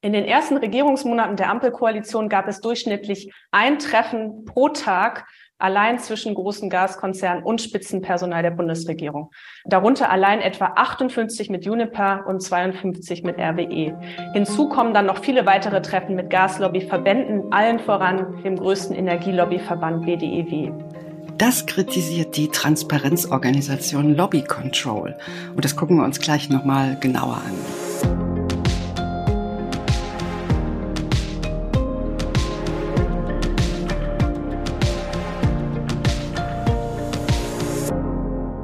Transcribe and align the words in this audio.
In 0.00 0.12
den 0.12 0.24
ersten 0.24 0.56
Regierungsmonaten 0.56 1.34
der 1.34 1.50
Ampelkoalition 1.50 2.28
gab 2.28 2.46
es 2.46 2.60
durchschnittlich 2.60 3.32
ein 3.50 3.80
Treffen 3.80 4.44
pro 4.44 4.68
Tag 4.68 5.26
allein 5.58 5.98
zwischen 5.98 6.34
großen 6.34 6.70
Gaskonzernen 6.70 7.42
und 7.42 7.60
Spitzenpersonal 7.60 8.44
der 8.44 8.52
Bundesregierung. 8.52 9.32
Darunter 9.64 10.08
allein 10.08 10.40
etwa 10.40 10.66
58 10.76 11.50
mit 11.50 11.66
Uniper 11.66 12.24
und 12.28 12.40
52 12.40 13.24
mit 13.24 13.38
RWE. 13.38 13.98
Hinzu 14.34 14.68
kommen 14.68 14.94
dann 14.94 15.06
noch 15.06 15.18
viele 15.18 15.46
weitere 15.46 15.82
Treffen 15.82 16.14
mit 16.14 16.30
Gaslobbyverbänden, 16.30 17.52
allen 17.52 17.80
voran 17.80 18.40
dem 18.44 18.54
größten 18.54 18.94
Energielobbyverband 18.94 20.06
BDEW. 20.06 20.70
Das 21.38 21.66
kritisiert 21.66 22.36
die 22.36 22.46
Transparenzorganisation 22.48 24.14
Lobby 24.14 24.42
Control. 24.44 25.16
Und 25.56 25.64
das 25.64 25.74
gucken 25.74 25.96
wir 25.96 26.04
uns 26.04 26.20
gleich 26.20 26.48
nochmal 26.50 26.96
genauer 27.00 27.42
an. 27.44 28.37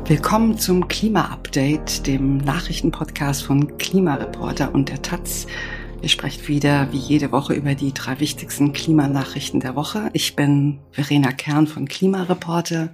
Willkommen 0.07 0.59
zum 0.59 0.87
Klima-Update, 0.87 2.07
dem 2.07 2.37
Nachrichtenpodcast 2.37 3.43
von 3.43 3.79
Klimareporter 3.79 4.75
und 4.75 4.91
der 4.91 5.01
Taz. 5.01 5.47
Ihr 6.03 6.11
sprecht 6.11 6.47
wieder 6.47 6.93
wie 6.93 6.99
jede 6.99 7.33
Woche 7.33 7.55
über 7.55 7.75
die 7.75 7.95
drei 7.95 8.21
wichtigsten 8.21 8.75
Klimanachrichten 8.75 9.61
der 9.61 9.77
Woche. 9.77 10.11
Ich 10.13 10.37
bin 10.37 10.81
Verena 10.91 11.33
Kern 11.33 11.67
von 11.67 11.89
Klimareporter 11.89 12.93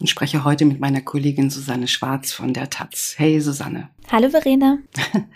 und 0.00 0.08
spreche 0.08 0.42
heute 0.42 0.64
mit 0.64 0.80
meiner 0.80 1.02
Kollegin 1.02 1.50
Susanne 1.50 1.86
Schwarz 1.86 2.32
von 2.32 2.52
der 2.52 2.68
Taz. 2.68 3.14
Hey 3.16 3.40
Susanne. 3.40 3.88
Hallo 4.10 4.28
Verena. 4.30 4.78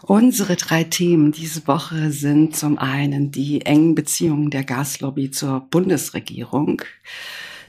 Unsere 0.00 0.56
drei 0.56 0.84
Themen 0.84 1.32
diese 1.32 1.66
Woche 1.66 2.10
sind 2.10 2.56
zum 2.56 2.78
einen 2.78 3.32
die 3.32 3.66
engen 3.66 3.94
Beziehungen 3.94 4.48
der 4.48 4.64
Gaslobby 4.64 5.30
zur 5.30 5.60
Bundesregierung. 5.60 6.80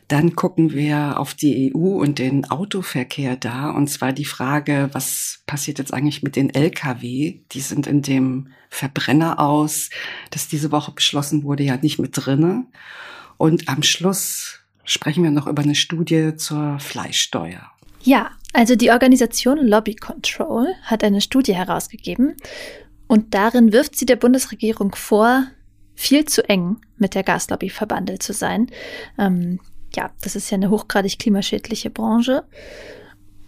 Dann 0.08 0.36
gucken 0.36 0.74
wir 0.74 1.20
auf 1.20 1.34
die 1.34 1.74
EU 1.74 2.02
und 2.02 2.20
den 2.20 2.50
Autoverkehr 2.50 3.36
da. 3.36 3.72
Und 3.72 3.88
zwar 3.88 4.14
die 4.14 4.26
Frage, 4.26 4.90
was 4.92 5.44
passiert 5.46 5.80
jetzt 5.80 5.94
eigentlich 5.94 6.24
mit 6.24 6.36
den 6.36 6.50
Lkw? 6.50 7.40
Die 7.52 7.62
sind 7.62 7.88
in 7.88 8.02
dem 8.02 8.50
Verbrenner 8.70 9.40
aus, 9.40 9.90
das 10.30 10.48
diese 10.48 10.72
Woche 10.72 10.92
beschlossen 10.92 11.44
wurde, 11.44 11.64
ja 11.64 11.78
nicht 11.78 12.00
mit 12.00 12.12
drinne. 12.14 12.66
Und 13.38 13.70
am 13.70 13.84
Schluss 13.84 14.60
sprechen 14.84 15.24
wir 15.24 15.32
noch 15.32 15.48
über 15.48 15.64
eine 15.64 15.76
Studie 15.76 16.36
zur 16.36 16.80
Fleischsteuer. 16.80 17.72
Ja, 18.02 18.32
also 18.52 18.76
die 18.76 18.92
Organisation 18.92 19.66
Lobby 19.66 19.96
Control 19.96 20.68
hat 20.84 21.04
eine 21.04 21.22
Studie 21.22 21.56
herausgegeben 21.56 22.36
und 23.08 23.34
darin 23.34 23.72
wirft 23.72 23.96
sie 23.96 24.06
der 24.06 24.18
Bundesregierung 24.18 24.94
vor, 24.96 25.46
viel 25.96 26.26
zu 26.26 26.48
eng 26.50 26.78
mit 26.98 27.16
der 27.16 27.24
Gaslobby 27.24 27.70
verbandelt 27.70 28.24
zu 28.24 28.34
sein. 28.34 28.68
Ähm, 29.18 29.60
ja, 29.96 30.12
das 30.22 30.36
ist 30.36 30.50
ja 30.50 30.56
eine 30.56 30.70
hochgradig 30.70 31.20
klimaschädliche 31.20 31.90
Branche. 31.90 32.44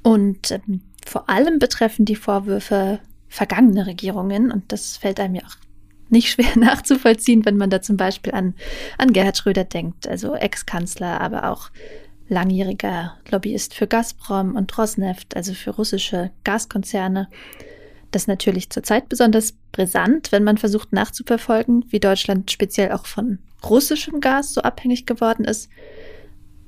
Und 0.03 0.51
ähm, 0.51 0.81
vor 1.05 1.29
allem 1.29 1.59
betreffen 1.59 2.05
die 2.05 2.15
Vorwürfe 2.15 2.99
vergangene 3.27 3.85
Regierungen. 3.85 4.51
Und 4.51 4.71
das 4.71 4.97
fällt 4.97 5.19
einem 5.19 5.35
ja 5.35 5.41
auch 5.43 5.57
nicht 6.09 6.29
schwer 6.31 6.57
nachzuvollziehen, 6.57 7.45
wenn 7.45 7.57
man 7.57 7.69
da 7.69 7.81
zum 7.81 7.97
Beispiel 7.97 8.33
an, 8.33 8.53
an 8.97 9.13
Gerhard 9.13 9.37
Schröder 9.37 9.63
denkt, 9.63 10.07
also 10.07 10.35
Ex-Kanzler, 10.35 11.21
aber 11.21 11.49
auch 11.49 11.69
langjähriger 12.27 13.17
Lobbyist 13.29 13.73
für 13.73 13.87
Gazprom 13.87 14.55
und 14.55 14.75
Rosneft, 14.77 15.35
also 15.35 15.53
für 15.53 15.71
russische 15.71 16.31
Gaskonzerne. 16.43 17.29
Das 18.11 18.23
ist 18.23 18.27
natürlich 18.27 18.69
zurzeit 18.69 19.09
besonders 19.09 19.53
brisant, 19.71 20.31
wenn 20.31 20.43
man 20.43 20.57
versucht 20.57 20.93
nachzuverfolgen, 20.93 21.85
wie 21.89 21.99
Deutschland 21.99 22.49
speziell 22.49 22.91
auch 22.91 23.05
von 23.05 23.39
russischem 23.63 24.21
Gas 24.21 24.53
so 24.53 24.61
abhängig 24.61 25.05
geworden 25.05 25.45
ist. 25.45 25.69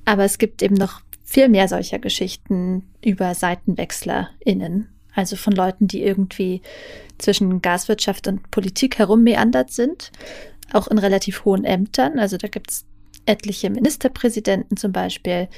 Aber 0.07 0.23
es 0.23 0.37
gibt 0.37 0.61
eben 0.61 0.75
noch 0.75 1.01
viel 1.25 1.49
mehr 1.49 1.67
solcher 1.67 1.99
Geschichten 1.99 2.83
über 3.03 3.35
SeitenwechslerInnen. 3.35 4.87
Also 5.13 5.35
von 5.35 5.51
Leuten, 5.51 5.89
die 5.89 6.01
irgendwie 6.01 6.61
zwischen 7.17 7.61
Gaswirtschaft 7.61 8.25
und 8.29 8.49
Politik 8.49 8.99
herummeandert 8.99 9.69
sind. 9.69 10.13
Auch 10.71 10.87
in 10.87 10.97
relativ 10.97 11.43
hohen 11.43 11.65
Ämtern. 11.65 12.19
Also 12.19 12.37
da 12.37 12.47
gibt 12.47 12.71
es 12.71 12.85
etliche 13.25 13.69
Ministerpräsidenten 13.69 14.77
zum 14.77 14.93
Beispiel. 14.93 15.49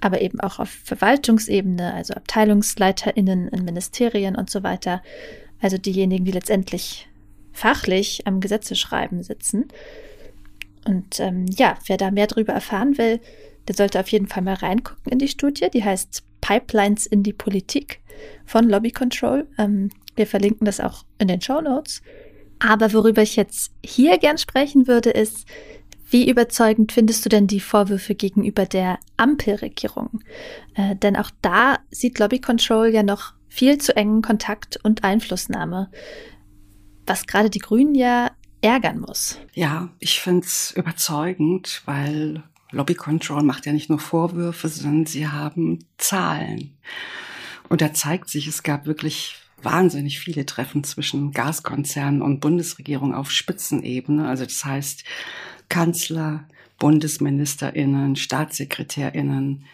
Aber 0.00 0.20
eben 0.20 0.40
auch 0.40 0.58
auf 0.58 0.70
Verwaltungsebene, 0.70 1.94
also 1.94 2.14
AbteilungsleiterInnen 2.14 3.46
in 3.46 3.64
Ministerien 3.64 4.34
und 4.34 4.50
so 4.50 4.64
weiter. 4.64 5.00
Also 5.60 5.78
diejenigen, 5.78 6.24
die 6.24 6.32
letztendlich 6.32 7.08
fachlich 7.52 8.26
am 8.26 8.40
Gesetzeschreiben 8.40 9.22
sitzen. 9.22 9.68
Und 10.88 11.20
ähm, 11.20 11.44
ja, 11.50 11.76
wer 11.86 11.98
da 11.98 12.10
mehr 12.10 12.26
darüber 12.26 12.54
erfahren 12.54 12.96
will, 12.96 13.20
der 13.68 13.74
sollte 13.74 14.00
auf 14.00 14.08
jeden 14.08 14.26
Fall 14.26 14.42
mal 14.42 14.54
reingucken 14.54 15.12
in 15.12 15.18
die 15.18 15.28
Studie. 15.28 15.68
Die 15.70 15.84
heißt 15.84 16.22
Pipelines 16.40 17.04
in 17.04 17.22
die 17.22 17.34
Politik 17.34 18.00
von 18.46 18.66
Lobby 18.66 18.90
Control. 18.90 19.46
Ähm, 19.58 19.90
wir 20.16 20.26
verlinken 20.26 20.64
das 20.64 20.80
auch 20.80 21.04
in 21.18 21.28
den 21.28 21.42
Show 21.42 21.60
Notes. 21.60 22.00
Aber 22.58 22.94
worüber 22.94 23.20
ich 23.20 23.36
jetzt 23.36 23.70
hier 23.84 24.16
gern 24.16 24.38
sprechen 24.38 24.88
würde, 24.88 25.10
ist, 25.10 25.46
wie 26.10 26.30
überzeugend 26.30 26.90
findest 26.90 27.22
du 27.26 27.28
denn 27.28 27.46
die 27.46 27.60
Vorwürfe 27.60 28.14
gegenüber 28.14 28.64
der 28.64 28.98
Ampelregierung? 29.18 30.20
Äh, 30.74 30.96
denn 30.96 31.16
auch 31.16 31.30
da 31.42 31.80
sieht 31.90 32.18
Lobby 32.18 32.40
Control 32.40 32.88
ja 32.88 33.02
noch 33.02 33.34
viel 33.48 33.76
zu 33.76 33.94
engen 33.94 34.22
Kontakt 34.22 34.78
und 34.82 35.04
Einflussnahme, 35.04 35.90
was 37.06 37.26
gerade 37.26 37.50
die 37.50 37.58
Grünen 37.58 37.94
ja 37.94 38.30
ärgern 38.60 39.00
muss. 39.00 39.38
Ja, 39.54 39.88
ich 39.98 40.20
finde 40.20 40.46
es 40.46 40.72
überzeugend, 40.72 41.82
weil 41.84 42.42
Lobby 42.70 42.94
Control 42.94 43.42
macht 43.42 43.66
ja 43.66 43.72
nicht 43.72 43.88
nur 43.88 43.98
Vorwürfe, 43.98 44.68
sondern 44.68 45.06
sie 45.06 45.28
haben 45.28 45.84
Zahlen. 45.96 46.76
Und 47.68 47.80
da 47.80 47.92
zeigt 47.92 48.28
sich, 48.28 48.46
es 48.46 48.62
gab 48.62 48.86
wirklich 48.86 49.36
wahnsinnig 49.62 50.20
viele 50.20 50.46
Treffen 50.46 50.84
zwischen 50.84 51.32
Gaskonzernen 51.32 52.22
und 52.22 52.40
Bundesregierung 52.40 53.14
auf 53.14 53.30
Spitzenebene. 53.30 54.28
Also 54.28 54.44
das 54.44 54.64
heißt 54.64 55.04
Kanzler, 55.68 56.46
Bundesministerinnen, 56.78 58.16
Staatssekretärinnen, 58.16 59.64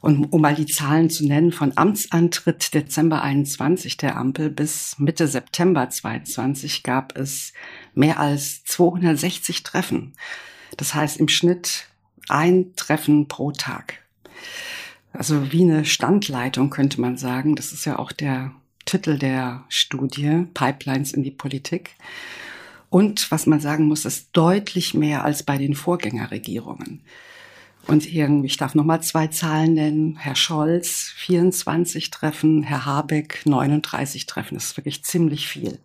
und 0.00 0.26
um 0.26 0.40
mal 0.40 0.54
die 0.54 0.66
Zahlen 0.66 1.10
zu 1.10 1.26
nennen, 1.26 1.50
von 1.50 1.72
Amtsantritt 1.76 2.72
Dezember 2.72 3.22
21 3.22 3.96
der 3.96 4.16
Ampel 4.16 4.48
bis 4.50 4.98
Mitte 4.98 5.26
September 5.26 5.90
22 5.90 6.82
gab 6.82 7.16
es 7.18 7.52
mehr 7.94 8.20
als 8.20 8.64
260 8.64 9.64
Treffen. 9.64 10.14
Das 10.76 10.94
heißt 10.94 11.18
im 11.18 11.28
Schnitt 11.28 11.86
ein 12.28 12.74
Treffen 12.76 13.26
pro 13.26 13.50
Tag. 13.50 13.98
Also 15.12 15.50
wie 15.52 15.62
eine 15.62 15.84
Standleitung 15.84 16.70
könnte 16.70 17.00
man 17.00 17.16
sagen. 17.16 17.56
Das 17.56 17.72
ist 17.72 17.84
ja 17.84 17.98
auch 17.98 18.12
der 18.12 18.52
Titel 18.84 19.18
der 19.18 19.64
Studie, 19.68 20.46
Pipelines 20.54 21.12
in 21.12 21.24
die 21.24 21.30
Politik. 21.32 21.96
Und 22.90 23.30
was 23.30 23.46
man 23.46 23.60
sagen 23.60 23.86
muss, 23.86 24.04
ist 24.04 24.28
deutlich 24.32 24.94
mehr 24.94 25.24
als 25.24 25.42
bei 25.42 25.58
den 25.58 25.74
Vorgängerregierungen. 25.74 27.02
Und 27.86 28.12
irgendwie, 28.12 28.48
ich 28.48 28.58
darf 28.58 28.74
nochmal 28.74 29.02
zwei 29.02 29.28
Zahlen 29.28 29.74
nennen. 29.74 30.16
Herr 30.16 30.36
Scholz 30.36 31.12
24 31.16 32.10
Treffen, 32.10 32.62
Herr 32.62 32.84
Habeck 32.84 33.46
39 33.46 34.26
Treffen. 34.26 34.56
Das 34.56 34.64
ist 34.66 34.76
wirklich 34.76 35.04
ziemlich 35.04 35.48
viel. 35.48 35.78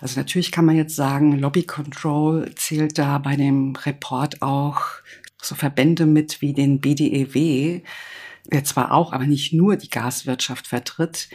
Also 0.00 0.18
natürlich 0.18 0.50
kann 0.50 0.64
man 0.64 0.76
jetzt 0.76 0.96
sagen, 0.96 1.38
Lobby 1.38 1.62
Control 1.62 2.52
zählt 2.56 2.98
da 2.98 3.18
bei 3.18 3.36
dem 3.36 3.76
Report 3.76 4.42
auch 4.42 4.80
so 5.40 5.54
Verbände 5.54 6.06
mit 6.06 6.40
wie 6.40 6.52
den 6.52 6.80
BDEW, 6.80 7.82
der 8.50 8.64
zwar 8.64 8.92
auch, 8.92 9.12
aber 9.12 9.26
nicht 9.26 9.52
nur 9.52 9.76
die 9.76 9.90
Gaswirtschaft 9.90 10.66
vertritt, 10.66 11.28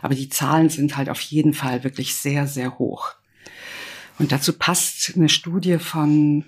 aber 0.00 0.14
die 0.14 0.30
Zahlen 0.30 0.70
sind 0.70 0.96
halt 0.96 1.10
auf 1.10 1.20
jeden 1.20 1.52
Fall 1.52 1.84
wirklich 1.84 2.14
sehr, 2.14 2.46
sehr 2.46 2.78
hoch. 2.78 3.14
Und 4.18 4.32
dazu 4.32 4.54
passt 4.54 5.12
eine 5.14 5.28
Studie 5.28 5.78
von 5.78 6.44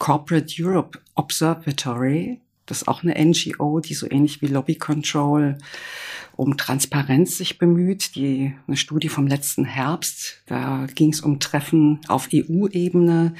Corporate 0.00 0.52
Europe 0.58 0.98
Observatory. 1.14 2.40
Das 2.66 2.78
ist 2.78 2.88
auch 2.88 3.04
eine 3.04 3.14
NGO, 3.22 3.80
die 3.80 3.94
so 3.94 4.10
ähnlich 4.10 4.40
wie 4.42 4.46
Lobby 4.46 4.74
Control 4.74 5.58
um 6.36 6.56
Transparenz 6.56 7.36
sich 7.36 7.58
bemüht. 7.58 8.16
Die, 8.16 8.54
eine 8.66 8.76
Studie 8.78 9.10
vom 9.10 9.26
letzten 9.26 9.66
Herbst, 9.66 10.42
da 10.46 10.86
ging 10.94 11.12
es 11.12 11.20
um 11.20 11.38
Treffen 11.38 12.00
auf 12.08 12.30
EU-Ebene. 12.32 13.34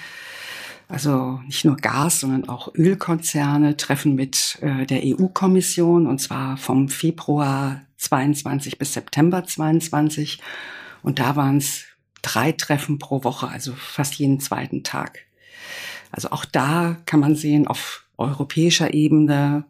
Also 0.86 1.40
nicht 1.46 1.64
nur 1.64 1.76
Gas, 1.76 2.20
sondern 2.20 2.48
auch 2.48 2.74
Ölkonzerne 2.74 3.76
treffen 3.76 4.14
mit 4.14 4.58
äh, 4.60 4.84
der 4.84 5.00
EU-Kommission 5.02 6.06
und 6.06 6.20
zwar 6.20 6.58
vom 6.58 6.88
Februar 6.88 7.80
22 7.96 8.76
bis 8.76 8.92
September 8.92 9.44
22. 9.44 10.40
Und 11.02 11.20
da 11.20 11.36
waren 11.36 11.56
es 11.56 11.84
drei 12.20 12.52
Treffen 12.52 12.98
pro 12.98 13.24
Woche, 13.24 13.48
also 13.48 13.72
fast 13.72 14.16
jeden 14.16 14.40
zweiten 14.40 14.82
Tag. 14.82 15.20
Also 16.10 16.30
auch 16.30 16.44
da 16.44 16.96
kann 17.06 17.20
man 17.20 17.36
sehen, 17.36 17.66
auf 17.66 18.04
europäischer 18.16 18.92
Ebene 18.94 19.64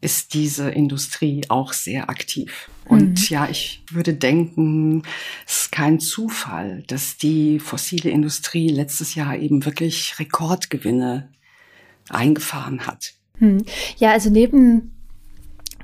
ist 0.00 0.34
diese 0.34 0.68
Industrie 0.68 1.42
auch 1.48 1.72
sehr 1.72 2.10
aktiv. 2.10 2.68
Und 2.86 3.20
mhm. 3.20 3.26
ja, 3.28 3.48
ich 3.48 3.84
würde 3.90 4.12
denken, 4.12 5.04
es 5.46 5.62
ist 5.62 5.72
kein 5.72 6.00
Zufall, 6.00 6.82
dass 6.88 7.16
die 7.16 7.60
fossile 7.60 8.10
Industrie 8.10 8.68
letztes 8.68 9.14
Jahr 9.14 9.36
eben 9.38 9.64
wirklich 9.64 10.18
Rekordgewinne 10.18 11.28
eingefahren 12.08 12.86
hat. 12.86 13.14
Mhm. 13.38 13.64
Ja, 13.96 14.10
also 14.10 14.28
neben, 14.28 14.92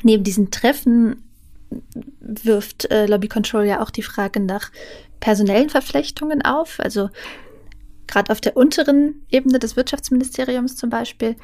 neben 0.02 0.24
diesen 0.24 0.50
Treffen 0.50 1.22
wirft 2.20 2.90
äh, 2.90 3.06
Lobby 3.06 3.28
Control 3.28 3.64
ja 3.64 3.80
auch 3.80 3.90
die 3.90 4.02
Frage 4.02 4.40
nach 4.40 4.72
personellen 5.20 5.70
Verflechtungen 5.70 6.42
auf. 6.42 6.80
Also 6.80 7.10
gerade 8.08 8.32
auf 8.32 8.40
der 8.40 8.56
unteren 8.56 9.22
Ebene 9.30 9.58
des 9.58 9.76
Wirtschaftsministeriums 9.76 10.76
zum 10.76 10.90
Beispiel. 10.90 11.36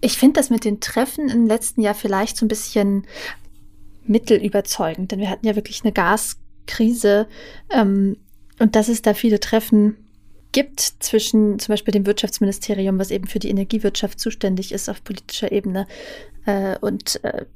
Ich 0.00 0.16
finde 0.16 0.40
das 0.40 0.50
mit 0.50 0.64
den 0.64 0.80
Treffen 0.80 1.28
im 1.28 1.46
letzten 1.46 1.82
Jahr 1.82 1.94
vielleicht 1.94 2.36
so 2.36 2.44
ein 2.44 2.48
bisschen 2.48 3.06
mittelüberzeugend, 4.04 5.12
denn 5.12 5.20
wir 5.20 5.30
hatten 5.30 5.46
ja 5.46 5.54
wirklich 5.54 5.82
eine 5.84 5.92
Gaskrise 5.92 7.28
ähm, 7.70 8.16
und 8.58 8.74
dass 8.74 8.88
es 8.88 9.02
da 9.02 9.14
viele 9.14 9.38
Treffen 9.38 9.96
gibt 10.50 10.80
zwischen 10.80 11.58
zum 11.58 11.72
Beispiel 11.72 11.92
dem 11.92 12.06
Wirtschaftsministerium, 12.06 12.98
was 12.98 13.10
eben 13.10 13.26
für 13.26 13.38
die 13.38 13.48
Energiewirtschaft 13.48 14.18
zuständig 14.20 14.72
ist 14.72 14.88
auf 14.88 15.02
politischer 15.04 15.52
Ebene, 15.52 15.86
äh, 16.46 16.76
und 16.80 17.22
äh, 17.24 17.46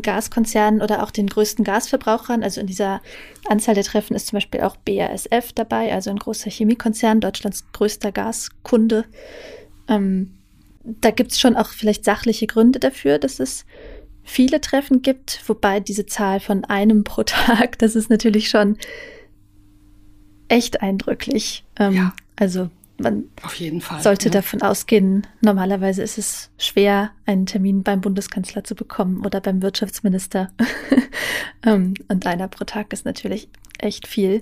Gaskonzernen 0.00 0.80
oder 0.80 1.02
auch 1.02 1.10
den 1.10 1.26
größten 1.26 1.64
Gasverbrauchern. 1.64 2.42
Also 2.42 2.60
in 2.60 2.66
dieser 2.66 3.02
Anzahl 3.48 3.74
der 3.74 3.84
Treffen 3.84 4.14
ist 4.14 4.28
zum 4.28 4.36
Beispiel 4.36 4.62
auch 4.62 4.76
BASF 4.76 5.52
dabei, 5.54 5.92
also 5.92 6.10
ein 6.10 6.18
großer 6.18 6.50
Chemiekonzern, 6.50 7.20
Deutschlands 7.20 7.64
größter 7.72 8.12
Gaskunde. 8.12 9.04
Ähm, 9.88 10.38
da 10.84 11.10
gibt 11.10 11.32
es 11.32 11.40
schon 11.40 11.56
auch 11.56 11.68
vielleicht 11.68 12.04
sachliche 12.04 12.46
Gründe 12.46 12.78
dafür, 12.78 13.18
dass 13.18 13.40
es 13.40 13.66
viele 14.24 14.60
Treffen 14.60 15.02
gibt, 15.02 15.40
wobei 15.46 15.80
diese 15.80 16.06
Zahl 16.06 16.40
von 16.40 16.64
einem 16.64 17.04
pro 17.04 17.22
Tag, 17.24 17.78
das 17.78 17.96
ist 17.96 18.10
natürlich 18.10 18.48
schon 18.48 18.78
echt 20.48 20.82
eindrücklich. 20.82 21.64
Ähm, 21.78 21.94
ja. 21.94 22.14
Also 22.36 22.70
man 23.02 23.24
Auf 23.42 23.54
jeden 23.54 23.80
Fall, 23.80 24.02
sollte 24.02 24.26
ja. 24.26 24.32
davon 24.32 24.62
ausgehen, 24.62 25.26
normalerweise 25.40 26.02
ist 26.02 26.18
es 26.18 26.50
schwer, 26.58 27.10
einen 27.26 27.46
Termin 27.46 27.82
beim 27.82 28.00
Bundeskanzler 28.00 28.64
zu 28.64 28.74
bekommen 28.74 29.24
oder 29.24 29.40
beim 29.40 29.62
Wirtschaftsminister. 29.62 30.50
ähm, 31.66 31.94
und 32.08 32.26
einer 32.26 32.48
pro 32.48 32.64
Tag 32.64 32.92
ist 32.92 33.04
natürlich 33.04 33.48
echt 33.78 34.06
viel. 34.06 34.40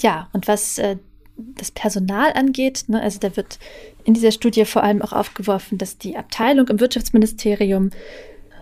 Ja, 0.00 0.28
und 0.32 0.48
was 0.48 0.78
äh, 0.78 0.96
das 1.36 1.70
Personal 1.70 2.32
angeht, 2.32 2.84
ne, 2.88 3.00
also 3.00 3.18
da 3.18 3.36
wird 3.36 3.58
in 4.04 4.14
dieser 4.14 4.32
Studie 4.32 4.64
vor 4.64 4.82
allem 4.82 5.02
auch 5.02 5.12
aufgeworfen, 5.12 5.78
dass 5.78 5.98
die 5.98 6.16
Abteilung 6.16 6.68
im 6.68 6.80
Wirtschaftsministerium, 6.80 7.90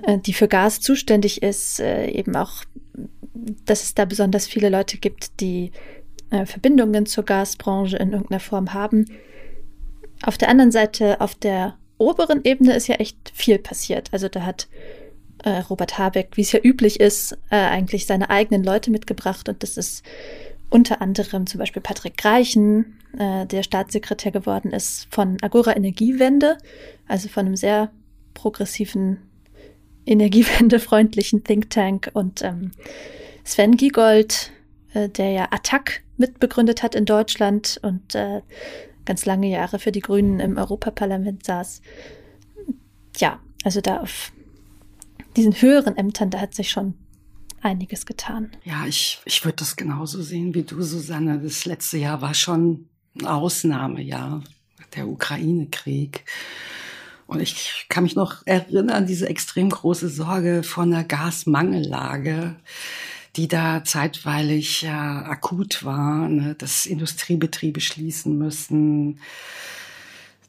äh, 0.03 0.19
die 0.19 0.33
für 0.33 0.49
Gas 0.49 0.81
zuständig 0.81 1.43
ist, 1.43 1.81
äh, 1.81 2.07
eben 2.09 2.37
auch, 2.37 2.65
dass 3.65 3.83
es 3.83 3.95
da 3.95 4.05
besonders 4.05 4.47
viele 4.47 4.69
Leute 4.69 4.99
gibt, 4.99 5.41
die 5.41 5.73
äh, 6.33 6.47
Verbindungen 6.47 7.07
zur 7.07 7.25
Gasbranche 7.25 7.97
in 7.97 8.13
irgendeiner 8.13 8.41
Form 8.41 8.75
haben. 8.75 9.05
Auf 10.23 10.39
der 10.39 10.49
anderen 10.49 10.73
Seite, 10.73 11.21
auf 11.21 11.35
der 11.35 11.77
oberen 11.99 12.41
Ebene 12.45 12.75
ist 12.75 12.89
ja 12.89 12.97
echt 12.97 13.31
viel 13.35 13.59
passiert. 13.59 14.09
Also 14.13 14.29
da 14.29 14.45
hat 14.45 14.67
äh, 15.45 15.59
Robert 15.59 15.99
Habeck, 15.99 16.31
wie 16.37 16.41
es 16.41 16.53
ja 16.53 16.61
üblich 16.63 17.01
ist, 17.01 17.33
äh, 17.51 17.57
eigentlich 17.57 18.07
seine 18.07 18.31
eigenen 18.31 18.65
Leute 18.65 18.91
mitgebracht 18.91 19.49
und 19.49 19.63
das 19.63 19.77
ist 19.77 20.05
unter 20.71 21.03
anderem 21.03 21.47
zum 21.47 21.59
Beispiel 21.59 21.83
Patrick 21.83 22.17
Greichen, 22.17 22.99
äh, 23.19 23.45
der 23.47 23.63
Staatssekretär 23.63 24.33
geworden 24.33 24.73
ist 24.73 25.07
von 25.11 25.37
Agora 25.43 25.77
Energiewende, 25.77 26.57
also 27.07 27.29
von 27.29 27.47
einem 27.47 27.57
sehr 27.57 27.91
progressiven, 28.33 29.19
energiewendefreundlichen 30.07 31.45
Think 31.45 31.69
Tank 31.69 32.11
und 32.15 32.43
ähm, 32.43 32.71
Sven 33.45 33.77
Giegold, 33.77 34.51
äh, 34.95 35.09
der 35.09 35.31
ja 35.31 35.49
Attac 35.51 36.03
mitbegründet 36.17 36.83
hat 36.83 36.95
in 36.95 37.05
Deutschland 37.05 37.81
und 37.83 38.15
äh, 38.15 38.43
ganz 39.05 39.27
lange 39.27 39.49
Jahre 39.49 39.79
für 39.79 39.93
die 39.93 40.01
Grünen 40.01 40.41
im 40.41 40.57
Europaparlament 40.57 41.45
saß. 41.45 41.83
Ja, 43.17 43.41
also 43.65 43.81
da 43.81 44.01
auf 44.01 44.33
diesen 45.37 45.53
höheren 45.55 45.97
Ämtern, 45.97 46.31
da 46.31 46.41
hat 46.41 46.55
sich 46.55 46.71
schon 46.71 46.95
einiges 47.61 48.07
getan. 48.07 48.51
Ja, 48.65 48.87
ich, 48.87 49.21
ich 49.25 49.45
würde 49.45 49.57
das 49.57 49.77
genauso 49.77 50.23
sehen 50.23 50.55
wie 50.55 50.63
du, 50.63 50.83
Susanne. 50.83 51.39
Das 51.39 51.65
letzte 51.65 51.99
Jahr 51.99 52.21
war 52.21 52.35
schon 52.35 52.89
ein 53.19 53.27
Ausnahmejahr, 53.27 54.43
der 54.97 55.09
Ukraine-Krieg. 55.09 56.25
Und 57.27 57.41
ich 57.41 57.87
kann 57.89 58.03
mich 58.03 58.15
noch 58.15 58.43
erinnern, 58.47 59.07
diese 59.07 59.29
extrem 59.29 59.71
große 59.71 60.09
Sorge 60.09 60.63
von 60.63 60.91
der 60.91 61.05
Gasmangellage, 61.05 62.57
die 63.37 63.49
da 63.49 63.83
zeitweilig 63.85 64.83
ja 64.83 65.25
akut 65.25 65.85
war, 65.85 66.29
ne, 66.29 66.55
dass 66.55 66.87
Industriebetriebe 66.87 67.81
schließen 67.81 68.37
müssen, 68.37 69.21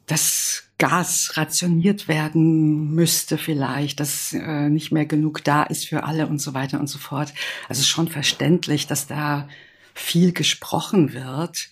dass 0.06 0.64
Gas 0.76 1.36
rationiert 1.36 2.08
werden 2.08 2.94
müsste 2.94 3.38
vielleicht, 3.38 4.00
dass 4.00 4.32
äh, 4.32 4.68
nicht 4.68 4.92
mehr 4.92 5.06
genug 5.06 5.42
da 5.44 5.62
ist 5.62 5.86
für 5.86 6.04
alle 6.04 6.26
und 6.26 6.40
so 6.40 6.52
weiter 6.52 6.78
und 6.80 6.88
so 6.88 6.98
fort. 6.98 7.32
Also 7.68 7.84
schon 7.84 8.08
verständlich, 8.08 8.86
dass 8.86 9.06
da 9.06 9.48
viel 9.94 10.32
gesprochen 10.32 11.14
wird. 11.14 11.68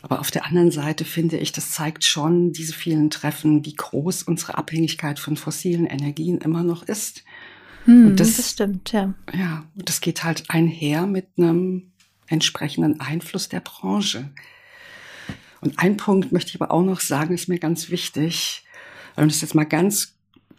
Aber 0.00 0.18
auf 0.18 0.32
der 0.32 0.46
anderen 0.46 0.72
Seite 0.72 1.04
finde 1.04 1.36
ich, 1.36 1.52
das 1.52 1.70
zeigt 1.70 2.04
schon 2.04 2.52
diese 2.52 2.72
vielen 2.72 3.10
Treffen, 3.10 3.64
wie 3.64 3.74
groß 3.74 4.24
unsere 4.24 4.58
Abhängigkeit 4.58 5.20
von 5.20 5.36
fossilen 5.36 5.86
Energien 5.86 6.38
immer 6.38 6.64
noch 6.64 6.82
ist. 6.82 7.22
Hm, 7.84 8.08
und 8.08 8.20
das, 8.20 8.36
das 8.36 8.50
stimmt, 8.50 8.92
ja. 8.92 9.14
Ja, 9.32 9.64
und 9.76 9.88
das 9.88 10.00
geht 10.00 10.24
halt 10.24 10.44
einher 10.48 11.06
mit 11.06 11.28
einem 11.36 11.92
entsprechenden 12.28 13.00
Einfluss 13.00 13.48
der 13.48 13.60
Branche. 13.60 14.30
Und 15.60 15.78
ein 15.78 15.96
Punkt 15.96 16.32
möchte 16.32 16.50
ich 16.50 16.60
aber 16.60 16.72
auch 16.72 16.82
noch 16.82 17.00
sagen, 17.00 17.34
ist 17.34 17.48
mir 17.48 17.58
ganz 17.58 17.90
wichtig. 17.90 18.64
Wenn 19.14 19.22
man 19.22 19.28
das 19.28 19.40
jetzt 19.40 19.54
mal 19.54 19.64
ganz 19.64 20.14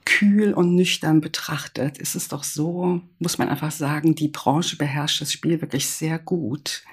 kühl 0.06 0.54
und 0.54 0.76
nüchtern 0.76 1.22
betrachtet, 1.22 1.98
ist 1.98 2.16
es 2.16 2.28
doch 2.28 2.44
so, 2.44 3.02
muss 3.20 3.38
man 3.38 3.50
einfach 3.50 3.72
sagen, 3.72 4.16
die 4.16 4.28
Branche 4.28 4.76
beherrscht 4.76 5.22
das 5.22 5.34
Spiel 5.34 5.62
wirklich 5.62 5.88
sehr 5.88 6.20
gut. 6.20 6.84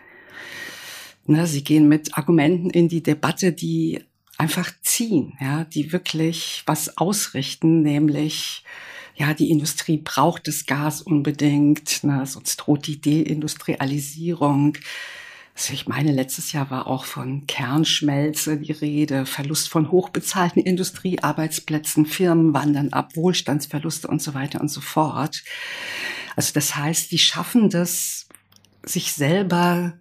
Ne, 1.26 1.46
sie 1.46 1.62
gehen 1.62 1.88
mit 1.88 2.16
Argumenten 2.16 2.70
in 2.70 2.88
die 2.88 3.02
Debatte, 3.02 3.52
die 3.52 4.04
einfach 4.38 4.72
ziehen, 4.82 5.34
ja, 5.40 5.64
die 5.64 5.92
wirklich 5.92 6.62
was 6.66 6.96
ausrichten, 6.96 7.82
nämlich 7.82 8.64
ja, 9.20 9.34
die 9.34 9.50
Industrie 9.50 9.98
braucht 9.98 10.48
das 10.48 10.64
Gas 10.64 11.02
unbedingt, 11.02 12.02
ne, 12.04 12.24
sonst 12.24 12.56
droht 12.56 12.86
die 12.86 13.02
Deindustrialisierung. 13.02 14.78
Also 15.54 15.74
ich 15.74 15.86
meine, 15.86 16.10
letztes 16.10 16.52
Jahr 16.52 16.70
war 16.70 16.86
auch 16.86 17.04
von 17.04 17.46
Kernschmelze 17.46 18.56
die 18.56 18.72
Rede, 18.72 19.26
Verlust 19.26 19.68
von 19.68 19.90
hochbezahlten 19.90 20.62
Industriearbeitsplätzen, 20.62 22.06
Firmen 22.06 22.54
wandern 22.54 22.94
ab, 22.94 23.14
Wohlstandsverluste 23.14 24.08
und 24.08 24.22
so 24.22 24.32
weiter 24.32 24.58
und 24.58 24.70
so 24.70 24.80
fort. 24.80 25.42
Also 26.34 26.54
das 26.54 26.74
heißt, 26.74 27.12
die 27.12 27.18
schaffen 27.18 27.68
das, 27.68 28.26
sich 28.86 29.12
selber 29.12 29.98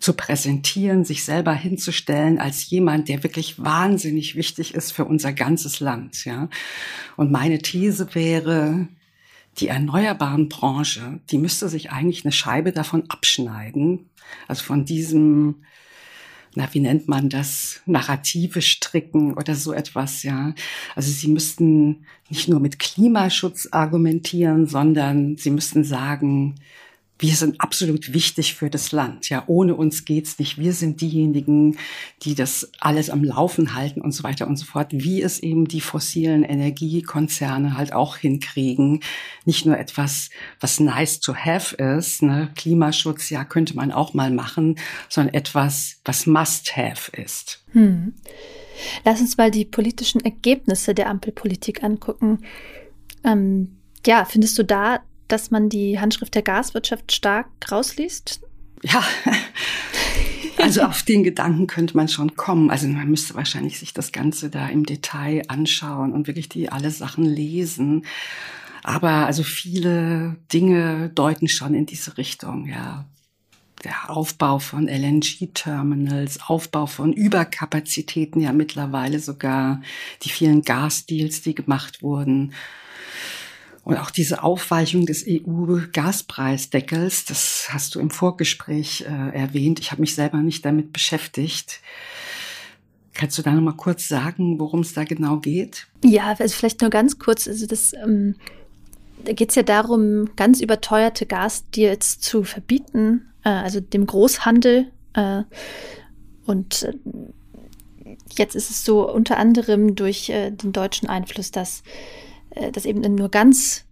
zu 0.00 0.14
präsentieren, 0.14 1.04
sich 1.04 1.24
selber 1.24 1.52
hinzustellen 1.52 2.38
als 2.38 2.68
jemand, 2.70 3.08
der 3.08 3.22
wirklich 3.22 3.62
wahnsinnig 3.62 4.34
wichtig 4.34 4.74
ist 4.74 4.92
für 4.92 5.04
unser 5.04 5.32
ganzes 5.32 5.80
Land, 5.80 6.24
ja. 6.24 6.48
Und 7.16 7.30
meine 7.30 7.58
These 7.58 8.14
wäre, 8.14 8.88
die 9.58 9.68
erneuerbaren 9.68 10.48
Branche, 10.48 11.20
die 11.30 11.38
müsste 11.38 11.68
sich 11.68 11.90
eigentlich 11.90 12.24
eine 12.24 12.32
Scheibe 12.32 12.72
davon 12.72 13.04
abschneiden, 13.08 14.08
also 14.48 14.64
von 14.64 14.84
diesem, 14.84 15.56
na, 16.54 16.68
wie 16.72 16.80
nennt 16.80 17.08
man 17.08 17.28
das, 17.28 17.82
Narrative 17.84 18.62
stricken 18.62 19.34
oder 19.34 19.54
so 19.54 19.72
etwas, 19.72 20.22
ja. 20.22 20.54
Also 20.94 21.10
sie 21.10 21.28
müssten 21.28 22.06
nicht 22.30 22.48
nur 22.48 22.60
mit 22.60 22.78
Klimaschutz 22.78 23.68
argumentieren, 23.70 24.66
sondern 24.66 25.36
sie 25.36 25.50
müssten 25.50 25.84
sagen, 25.84 26.54
wir 27.20 27.36
sind 27.36 27.60
absolut 27.60 28.14
wichtig 28.14 28.54
für 28.54 28.70
das 28.70 28.92
Land. 28.92 29.28
Ja, 29.28 29.44
ohne 29.46 29.74
uns 29.74 30.06
geht's 30.06 30.38
nicht. 30.38 30.56
Wir 30.58 30.72
sind 30.72 31.02
diejenigen, 31.02 31.76
die 32.22 32.34
das 32.34 32.70
alles 32.80 33.10
am 33.10 33.22
Laufen 33.22 33.74
halten 33.74 34.00
und 34.00 34.12
so 34.12 34.24
weiter 34.24 34.46
und 34.46 34.56
so 34.56 34.64
fort. 34.64 34.88
Wie 34.92 35.20
es 35.20 35.38
eben 35.38 35.68
die 35.68 35.82
fossilen 35.82 36.44
Energiekonzerne 36.44 37.76
halt 37.76 37.92
auch 37.92 38.16
hinkriegen. 38.16 39.00
Nicht 39.44 39.66
nur 39.66 39.78
etwas, 39.78 40.30
was 40.60 40.80
nice 40.80 41.20
to 41.20 41.34
have 41.34 41.76
ist. 41.76 42.22
Ne? 42.22 42.50
Klimaschutz, 42.56 43.28
ja, 43.28 43.44
könnte 43.44 43.76
man 43.76 43.92
auch 43.92 44.14
mal 44.14 44.30
machen, 44.30 44.76
sondern 45.10 45.34
etwas, 45.34 46.00
was 46.06 46.26
must 46.26 46.74
have 46.74 47.12
ist. 47.14 47.62
Hm. 47.72 48.14
Lass 49.04 49.20
uns 49.20 49.36
mal 49.36 49.50
die 49.50 49.66
politischen 49.66 50.20
Ergebnisse 50.20 50.94
der 50.94 51.10
Ampelpolitik 51.10 51.82
angucken. 51.84 52.46
Ähm, 53.24 53.76
ja, 54.06 54.24
findest 54.24 54.58
du 54.58 54.64
da 54.64 55.00
dass 55.32 55.50
man 55.50 55.68
die 55.68 55.98
Handschrift 56.00 56.34
der 56.34 56.42
Gaswirtschaft 56.42 57.12
stark 57.12 57.48
rausliest? 57.70 58.40
Ja, 58.82 59.02
Also 60.62 60.82
auf 60.82 61.02
den 61.02 61.24
Gedanken 61.24 61.66
könnte 61.66 61.96
man 61.96 62.08
schon 62.08 62.36
kommen. 62.36 62.70
Also 62.70 62.86
man 62.86 63.08
müsste 63.08 63.34
wahrscheinlich 63.34 63.78
sich 63.78 63.94
das 63.94 64.12
Ganze 64.12 64.50
da 64.50 64.68
im 64.68 64.84
Detail 64.84 65.42
anschauen 65.48 66.12
und 66.12 66.26
wirklich 66.26 66.48
die 66.48 66.70
alle 66.70 66.90
Sachen 66.90 67.24
lesen. 67.24 68.04
Aber 68.82 69.26
also 69.26 69.42
viele 69.42 70.36
Dinge 70.52 71.10
deuten 71.14 71.48
schon 71.48 71.74
in 71.74 71.86
diese 71.86 72.18
Richtung, 72.18 72.66
ja. 72.66 73.06
Der 73.84 74.10
Aufbau 74.10 74.58
von 74.58 74.88
LNG-Terminals, 74.88 76.40
Aufbau 76.46 76.84
von 76.84 77.14
Überkapazitäten 77.14 78.42
ja 78.42 78.52
mittlerweile 78.52 79.20
sogar, 79.20 79.80
die 80.22 80.28
vielen 80.28 80.60
Gasdeals, 80.60 81.40
die 81.40 81.54
gemacht 81.54 82.02
wurden. 82.02 82.52
Und 83.84 83.96
auch 83.96 84.10
diese 84.10 84.42
Aufweichung 84.42 85.06
des 85.06 85.24
EU-Gaspreisdeckels, 85.26 87.24
das 87.24 87.68
hast 87.70 87.94
du 87.94 88.00
im 88.00 88.10
Vorgespräch 88.10 89.06
äh, 89.08 89.36
erwähnt. 89.36 89.80
Ich 89.80 89.90
habe 89.90 90.02
mich 90.02 90.14
selber 90.14 90.38
nicht 90.38 90.64
damit 90.64 90.92
beschäftigt. 90.92 91.80
Kannst 93.14 93.38
du 93.38 93.42
da 93.42 93.52
noch 93.52 93.62
mal 93.62 93.72
kurz 93.72 94.06
sagen, 94.06 94.60
worum 94.60 94.80
es 94.80 94.92
da 94.94 95.04
genau 95.04 95.38
geht? 95.38 95.86
Ja, 96.04 96.34
also 96.38 96.54
vielleicht 96.54 96.80
nur 96.80 96.90
ganz 96.90 97.18
kurz. 97.18 97.48
Also 97.48 97.66
das, 97.66 97.92
ähm, 97.94 98.36
da 99.24 99.32
geht 99.32 99.50
es 99.50 99.54
ja 99.56 99.62
darum, 99.62 100.30
ganz 100.36 100.60
überteuerte 100.60 101.26
Gasdeals 101.26 102.20
zu 102.20 102.44
verbieten, 102.44 103.30
äh, 103.44 103.48
also 103.48 103.80
dem 103.80 104.06
Großhandel. 104.06 104.86
Äh, 105.14 105.42
und 106.46 106.82
äh, 106.82 106.94
jetzt 108.36 108.54
ist 108.54 108.70
es 108.70 108.84
so 108.84 109.10
unter 109.10 109.38
anderem 109.38 109.96
durch 109.96 110.28
äh, 110.28 110.50
den 110.50 110.72
deutschen 110.72 111.08
Einfluss, 111.08 111.50
dass 111.50 111.82
das 112.72 112.84
eben 112.84 113.04
in 113.04 113.14
nur 113.14 113.30
ganz 113.30 113.84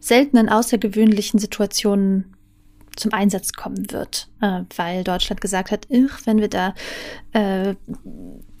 seltenen, 0.00 0.48
außergewöhnlichen 0.48 1.38
Situationen 1.38 2.36
zum 2.96 3.12
Einsatz 3.12 3.52
kommen 3.52 3.90
wird, 3.92 4.28
äh, 4.40 4.62
weil 4.76 5.04
Deutschland 5.04 5.40
gesagt 5.40 5.70
hat, 5.70 5.86
wenn 5.88 6.38
wir 6.38 6.48
da 6.48 6.74
äh, 7.32 7.74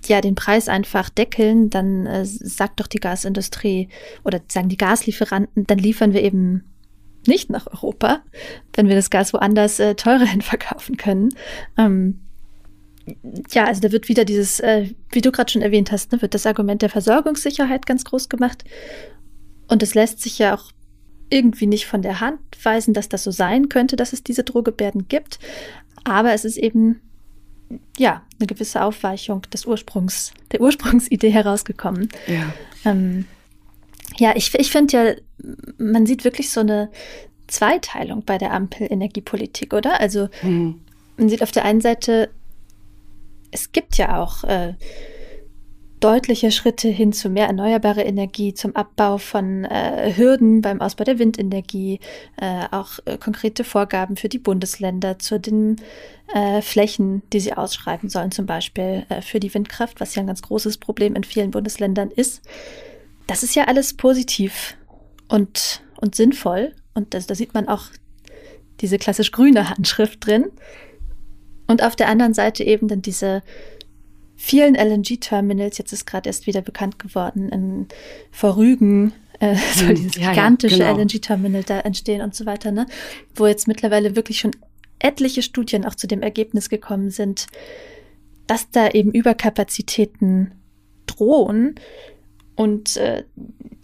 ja 0.06 0.20
den 0.20 0.34
Preis 0.34 0.68
einfach 0.68 1.10
deckeln, 1.10 1.70
dann 1.70 2.06
äh, 2.06 2.24
sagt 2.24 2.80
doch 2.80 2.86
die 2.86 3.00
Gasindustrie 3.00 3.88
oder 4.24 4.40
sagen 4.48 4.68
die 4.68 4.76
Gaslieferanten, 4.76 5.66
dann 5.66 5.78
liefern 5.78 6.12
wir 6.12 6.22
eben 6.22 6.64
nicht 7.26 7.50
nach 7.50 7.66
Europa, 7.66 8.22
wenn 8.74 8.88
wir 8.88 8.94
das 8.94 9.10
Gas 9.10 9.32
woanders 9.32 9.80
äh, 9.80 9.94
teurer 9.96 10.24
hin 10.26 10.42
verkaufen 10.42 10.96
können. 10.96 11.30
Ähm, 11.76 12.20
ja, 13.50 13.64
also 13.64 13.80
da 13.80 13.90
wird 13.90 14.08
wieder 14.08 14.24
dieses, 14.24 14.60
äh, 14.60 14.90
wie 15.10 15.22
du 15.22 15.32
gerade 15.32 15.50
schon 15.50 15.62
erwähnt 15.62 15.90
hast, 15.90 16.12
ne, 16.12 16.20
wird 16.20 16.34
das 16.34 16.46
Argument 16.46 16.82
der 16.82 16.90
Versorgungssicherheit 16.90 17.86
ganz 17.86 18.04
groß 18.04 18.28
gemacht. 18.28 18.64
Und 19.68 19.82
es 19.82 19.94
lässt 19.94 20.20
sich 20.20 20.38
ja 20.38 20.54
auch 20.54 20.72
irgendwie 21.30 21.66
nicht 21.66 21.86
von 21.86 22.02
der 22.02 22.20
Hand 22.20 22.40
weisen, 22.62 22.94
dass 22.94 23.08
das 23.08 23.24
so 23.24 23.30
sein 23.30 23.68
könnte, 23.68 23.96
dass 23.96 24.12
es 24.12 24.22
diese 24.22 24.44
Drohgebärden 24.44 25.08
gibt. 25.08 25.38
Aber 26.04 26.32
es 26.32 26.44
ist 26.44 26.56
eben, 26.56 27.00
ja, 27.98 28.22
eine 28.38 28.46
gewisse 28.46 28.82
Aufweichung 28.82 29.42
des 29.52 29.66
Ursprungs, 29.66 30.32
der 30.52 30.60
Ursprungsidee 30.60 31.30
herausgekommen. 31.30 32.08
Ja. 32.26 32.52
Ähm, 32.84 33.26
ja, 34.16 34.34
ich, 34.34 34.54
ich 34.54 34.70
finde 34.70 34.96
ja, 34.96 35.14
man 35.76 36.06
sieht 36.06 36.24
wirklich 36.24 36.50
so 36.50 36.60
eine 36.60 36.90
Zweiteilung 37.46 38.24
bei 38.24 38.38
der 38.38 38.52
Ampel-Energiepolitik, 38.52 39.72
oder? 39.74 40.00
Also, 40.00 40.28
mhm. 40.42 40.80
man 41.16 41.28
sieht 41.28 41.42
auf 41.42 41.52
der 41.52 41.64
einen 41.64 41.80
Seite, 41.80 42.30
es 43.50 43.72
gibt 43.72 43.96
ja 43.96 44.20
auch 44.20 44.44
äh, 44.44 44.74
deutliche 46.00 46.50
Schritte 46.50 46.88
hin 46.88 47.12
zu 47.12 47.28
mehr 47.28 47.46
erneuerbare 47.46 48.02
Energie, 48.02 48.54
zum 48.54 48.76
Abbau 48.76 49.18
von 49.18 49.64
äh, 49.64 50.12
Hürden 50.16 50.62
beim 50.62 50.80
Ausbau 50.80 51.04
der 51.04 51.18
Windenergie, 51.18 52.00
äh, 52.40 52.64
auch 52.70 52.98
äh, 53.04 53.18
konkrete 53.18 53.64
Vorgaben 53.64 54.16
für 54.16 54.28
die 54.28 54.38
Bundesländer 54.38 55.18
zu 55.18 55.40
den 55.40 55.76
äh, 56.34 56.62
Flächen, 56.62 57.22
die 57.32 57.40
sie 57.40 57.54
ausschreiben 57.54 58.08
sollen, 58.08 58.30
zum 58.30 58.46
Beispiel 58.46 59.06
äh, 59.08 59.22
für 59.22 59.40
die 59.40 59.52
Windkraft, 59.52 60.00
was 60.00 60.14
ja 60.14 60.22
ein 60.22 60.28
ganz 60.28 60.42
großes 60.42 60.78
Problem 60.78 61.16
in 61.16 61.24
vielen 61.24 61.50
Bundesländern 61.50 62.10
ist. 62.10 62.42
Das 63.26 63.42
ist 63.42 63.54
ja 63.54 63.64
alles 63.64 63.94
positiv 63.94 64.76
und, 65.28 65.82
und 66.00 66.14
sinnvoll. 66.14 66.74
Und 66.94 67.14
das, 67.14 67.26
da 67.26 67.34
sieht 67.34 67.54
man 67.54 67.68
auch 67.68 67.86
diese 68.80 68.98
klassisch 68.98 69.32
grüne 69.32 69.70
Handschrift 69.70 70.26
drin. 70.26 70.46
Und 71.66 71.82
auf 71.82 71.96
der 71.96 72.08
anderen 72.08 72.34
Seite 72.34 72.64
eben 72.64 72.88
dann 72.88 73.02
diese 73.02 73.42
vielen 74.38 74.76
LNG-Terminals, 74.76 75.76
jetzt 75.78 75.92
ist 75.92 76.06
gerade 76.06 76.28
erst 76.28 76.46
wieder 76.46 76.62
bekannt 76.62 76.98
geworden, 76.98 77.50
in 77.50 77.88
Vorrügen 78.30 79.12
äh, 79.40 79.56
soll 79.74 79.88
hm, 79.88 79.94
dieses 79.96 80.14
ja, 80.16 80.30
gigantische 80.30 80.78
ja, 80.78 80.92
genau. 80.92 81.02
LNG-Terminal 81.02 81.64
da 81.64 81.80
entstehen 81.80 82.22
und 82.22 82.34
so 82.34 82.46
weiter, 82.46 82.70
ne? 82.70 82.86
Wo 83.34 83.46
jetzt 83.46 83.68
mittlerweile 83.68 84.16
wirklich 84.16 84.38
schon 84.38 84.52
etliche 85.00 85.42
Studien 85.42 85.84
auch 85.84 85.96
zu 85.96 86.06
dem 86.06 86.22
Ergebnis 86.22 86.68
gekommen 86.68 87.10
sind, 87.10 87.48
dass 88.46 88.70
da 88.70 88.88
eben 88.88 89.12
Überkapazitäten 89.12 90.52
drohen. 91.06 91.74
Und 92.54 92.96
äh, 92.96 93.24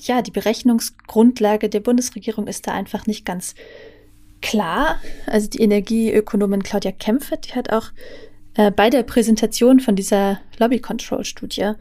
ja, 0.02 0.22
die 0.22 0.30
Berechnungsgrundlage 0.30 1.68
der 1.68 1.80
Bundesregierung 1.80 2.46
ist 2.46 2.66
da 2.66 2.72
einfach 2.72 3.06
nicht 3.06 3.24
ganz 3.24 3.54
klar. 4.40 5.00
Also 5.26 5.48
die 5.48 5.60
Energieökonomin 5.60 6.62
Claudia 6.62 6.92
Kempfert, 6.92 7.48
die 7.48 7.54
hat 7.54 7.72
auch 7.72 7.90
äh, 8.56 8.70
bei 8.70 8.90
der 8.90 9.02
Präsentation 9.02 9.80
von 9.80 9.96
dieser 9.96 10.40
Lobby-Control-Studie, 10.58 11.72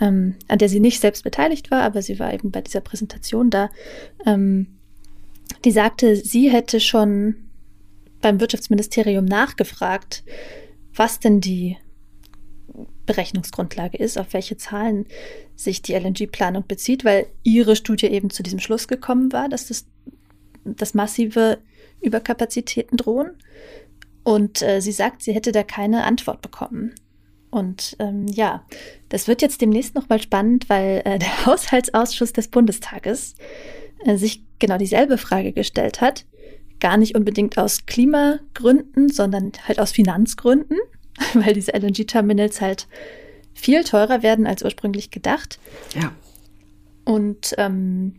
ähm, 0.00 0.36
an 0.48 0.58
der 0.58 0.68
sie 0.68 0.80
nicht 0.80 1.00
selbst 1.00 1.24
beteiligt 1.24 1.70
war, 1.70 1.82
aber 1.82 2.02
sie 2.02 2.18
war 2.18 2.32
eben 2.32 2.50
bei 2.50 2.60
dieser 2.60 2.80
Präsentation 2.80 3.50
da, 3.50 3.70
ähm, 4.26 4.66
die 5.64 5.70
sagte, 5.70 6.16
sie 6.16 6.50
hätte 6.50 6.80
schon 6.80 7.36
beim 8.20 8.40
Wirtschaftsministerium 8.40 9.24
nachgefragt, 9.24 10.24
was 10.94 11.20
denn 11.20 11.40
die 11.40 11.76
Berechnungsgrundlage 13.06 13.98
ist, 13.98 14.18
auf 14.18 14.32
welche 14.32 14.56
Zahlen 14.56 15.06
sich 15.56 15.82
die 15.82 15.94
LNG-Planung 15.94 16.64
bezieht, 16.66 17.04
weil 17.04 17.26
ihre 17.42 17.76
Studie 17.76 18.06
eben 18.06 18.30
zu 18.30 18.42
diesem 18.42 18.60
Schluss 18.60 18.88
gekommen 18.88 19.32
war, 19.32 19.48
dass 19.48 19.66
das 19.66 19.86
dass 20.64 20.94
massive 20.94 21.58
Überkapazitäten 22.00 22.96
drohen. 22.96 23.30
Und 24.24 24.62
äh, 24.62 24.80
sie 24.80 24.92
sagt, 24.92 25.22
sie 25.22 25.32
hätte 25.32 25.52
da 25.52 25.62
keine 25.62 26.04
Antwort 26.04 26.42
bekommen. 26.42 26.94
Und 27.50 27.96
ähm, 27.98 28.26
ja, 28.28 28.64
das 29.10 29.28
wird 29.28 29.42
jetzt 29.42 29.60
demnächst 29.60 29.94
nochmal 29.94 30.20
spannend, 30.20 30.68
weil 30.70 31.02
äh, 31.04 31.18
der 31.20 31.46
Haushaltsausschuss 31.46 32.32
des 32.32 32.48
Bundestages 32.48 33.34
äh, 34.04 34.16
sich 34.16 34.42
genau 34.58 34.78
dieselbe 34.78 35.18
Frage 35.18 35.52
gestellt 35.52 36.00
hat. 36.00 36.24
Gar 36.80 36.96
nicht 36.96 37.14
unbedingt 37.14 37.58
aus 37.58 37.84
Klimagründen, 37.86 39.08
sondern 39.08 39.52
halt 39.66 39.78
aus 39.78 39.92
Finanzgründen, 39.92 40.78
weil 41.34 41.52
diese 41.52 41.72
LNG-Terminals 41.74 42.60
halt 42.60 42.88
viel 43.54 43.84
teurer 43.84 44.22
werden 44.22 44.46
als 44.46 44.62
ursprünglich 44.62 45.10
gedacht. 45.10 45.58
Ja. 45.94 46.12
Und 47.04 47.54
ähm, 47.58 48.14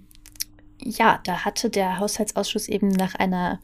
ja, 0.80 1.20
da 1.24 1.46
hatte 1.46 1.70
der 1.70 2.00
Haushaltsausschuss 2.00 2.68
eben 2.68 2.90
nach 2.90 3.16
einer 3.16 3.60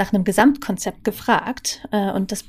nach 0.00 0.12
einem 0.14 0.24
Gesamtkonzept 0.24 1.04
gefragt 1.04 1.86
äh, 1.92 2.10
und 2.10 2.32
das, 2.32 2.44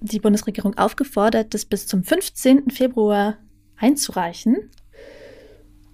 die 0.00 0.20
Bundesregierung 0.20 0.76
aufgefordert, 0.76 1.54
das 1.54 1.64
bis 1.64 1.86
zum 1.86 2.04
15. 2.04 2.70
Februar 2.70 3.38
einzureichen. 3.76 4.70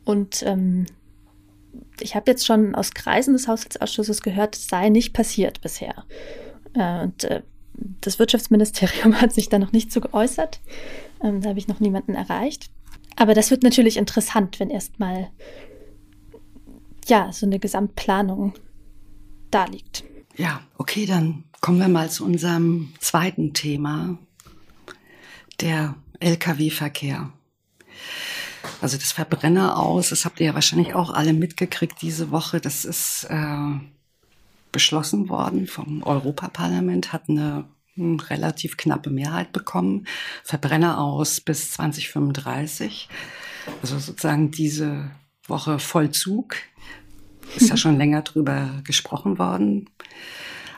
Und 0.04 0.42
ähm, 0.42 0.86
ich 2.00 2.16
habe 2.16 2.28
jetzt 2.28 2.44
schon 2.44 2.74
aus 2.74 2.92
Kreisen 2.92 3.34
des 3.34 3.46
Haushaltsausschusses 3.46 4.20
gehört, 4.20 4.56
es 4.56 4.66
sei 4.66 4.88
nicht 4.88 5.12
passiert 5.12 5.60
bisher. 5.60 6.04
Äh, 6.74 7.04
und 7.04 7.22
äh, 7.22 7.42
das 8.00 8.18
Wirtschaftsministerium 8.18 9.20
hat 9.20 9.32
sich 9.32 9.48
da 9.48 9.60
noch 9.60 9.70
nicht 9.70 9.92
zu 9.92 10.00
geäußert. 10.00 10.60
Ähm, 11.22 11.40
da 11.40 11.50
habe 11.50 11.60
ich 11.60 11.68
noch 11.68 11.78
niemanden 11.78 12.16
erreicht. 12.16 12.68
Aber 13.14 13.34
das 13.34 13.52
wird 13.52 13.62
natürlich 13.62 13.96
interessant, 13.96 14.58
wenn 14.58 14.70
erstmal 14.70 15.30
ja 17.06 17.32
so 17.32 17.46
eine 17.46 17.60
Gesamtplanung 17.60 18.54
da 19.52 19.66
liegt. 19.66 20.02
Ja, 20.40 20.62
okay, 20.78 21.04
dann 21.04 21.44
kommen 21.60 21.80
wir 21.80 21.88
mal 21.88 22.08
zu 22.10 22.24
unserem 22.24 22.94
zweiten 22.98 23.52
Thema, 23.52 24.16
der 25.60 25.96
Lkw-Verkehr. 26.18 27.30
Also 28.80 28.96
das 28.96 29.12
Verbrenner 29.12 29.78
aus, 29.78 30.08
das 30.08 30.24
habt 30.24 30.40
ihr 30.40 30.46
ja 30.46 30.54
wahrscheinlich 30.54 30.94
auch 30.94 31.10
alle 31.10 31.34
mitgekriegt 31.34 32.00
diese 32.00 32.30
Woche. 32.30 32.58
Das 32.58 32.86
ist 32.86 33.24
äh, 33.28 33.80
beschlossen 34.72 35.28
worden 35.28 35.66
vom 35.66 36.02
Europaparlament, 36.02 37.12
hat 37.12 37.28
eine 37.28 37.66
hm, 37.96 38.18
relativ 38.20 38.78
knappe 38.78 39.10
Mehrheit 39.10 39.52
bekommen. 39.52 40.06
Verbrenner 40.42 41.00
aus 41.00 41.42
bis 41.42 41.72
2035. 41.72 43.10
Also 43.82 43.98
sozusagen 43.98 44.50
diese 44.50 45.10
Woche 45.46 45.78
Vollzug. 45.78 46.56
Ist 47.56 47.68
ja 47.68 47.76
schon 47.76 47.96
länger 47.96 48.22
drüber 48.22 48.80
gesprochen 48.84 49.38
worden. 49.38 49.88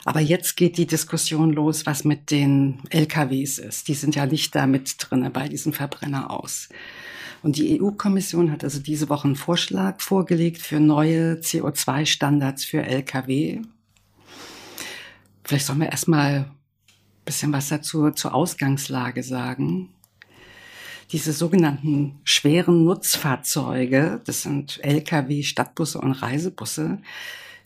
Aber 0.05 0.19
jetzt 0.19 0.57
geht 0.57 0.77
die 0.77 0.87
Diskussion 0.87 1.51
los, 1.51 1.85
was 1.85 2.03
mit 2.03 2.29
den 2.29 2.79
LKWs 2.89 3.57
ist. 3.57 3.87
Die 3.87 3.93
sind 3.93 4.15
ja 4.15 4.25
nicht 4.25 4.53
da 4.53 4.67
mit 4.67 4.95
drinne 4.99 5.29
bei 5.29 5.47
diesem 5.47 5.71
Verbrenner 5.71 6.29
aus. 6.31 6.69
Und 7.41 7.57
die 7.57 7.81
EU-Kommission 7.81 8.51
hat 8.51 8.63
also 8.63 8.79
diese 8.79 9.09
Woche 9.09 9.25
einen 9.25 9.35
Vorschlag 9.35 10.01
vorgelegt 10.01 10.61
für 10.61 10.79
neue 10.79 11.35
CO2-Standards 11.35 12.65
für 12.65 12.83
Lkw. 12.83 13.61
Vielleicht 15.43 15.65
sollen 15.65 15.79
wir 15.79 15.91
erstmal 15.91 16.49
bisschen 17.25 17.53
was 17.53 17.69
dazu 17.69 18.11
zur 18.11 18.33
Ausgangslage 18.33 19.23
sagen. 19.23 19.89
Diese 21.11 21.33
sogenannten 21.33 22.19
schweren 22.23 22.85
Nutzfahrzeuge, 22.85 24.21
das 24.25 24.41
sind 24.41 24.79
Lkw, 24.83 25.43
Stadtbusse 25.43 25.99
und 25.99 26.13
Reisebusse, 26.13 26.99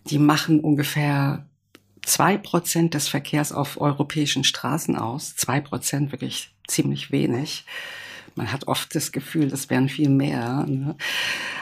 die 0.05 0.19
machen 0.19 0.59
ungefähr 0.59 1.45
zwei 2.07 2.37
Prozent 2.37 2.93
des 2.93 3.07
Verkehrs 3.07 3.51
auf 3.51 3.79
europäischen 3.79 4.43
Straßen 4.43 4.95
aus. 4.95 5.35
Zwei 5.35 5.59
Prozent 5.59 6.11
wirklich 6.11 6.53
ziemlich 6.67 7.11
wenig. 7.11 7.65
Man 8.35 8.51
hat 8.51 8.67
oft 8.67 8.93
das 8.95 9.11
Gefühl, 9.11 9.49
das 9.49 9.69
wären 9.69 9.89
viel 9.89 10.09
mehr. 10.09 10.65
Ne? 10.67 10.95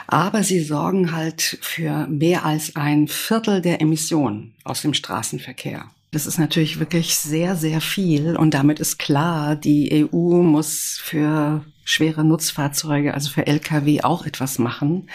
Aber 0.06 0.42
sie 0.42 0.60
sorgen 0.60 1.12
halt 1.12 1.58
für 1.62 2.06
mehr 2.06 2.44
als 2.44 2.76
ein 2.76 3.08
Viertel 3.08 3.62
der 3.62 3.80
Emissionen 3.80 4.54
aus 4.62 4.82
dem 4.82 4.94
Straßenverkehr. 4.94 5.90
Das 6.10 6.26
ist 6.26 6.38
natürlich 6.38 6.78
wirklich 6.78 7.16
sehr, 7.16 7.56
sehr 7.56 7.80
viel. 7.80 8.36
Und 8.36 8.54
damit 8.54 8.80
ist 8.80 8.98
klar, 8.98 9.56
die 9.56 10.08
EU 10.12 10.42
muss 10.42 11.00
für 11.02 11.64
schwere 11.84 12.24
Nutzfahrzeuge, 12.24 13.14
also 13.14 13.30
für 13.30 13.46
Lkw 13.46 14.02
auch 14.02 14.26
etwas 14.26 14.58
machen. 14.58 15.08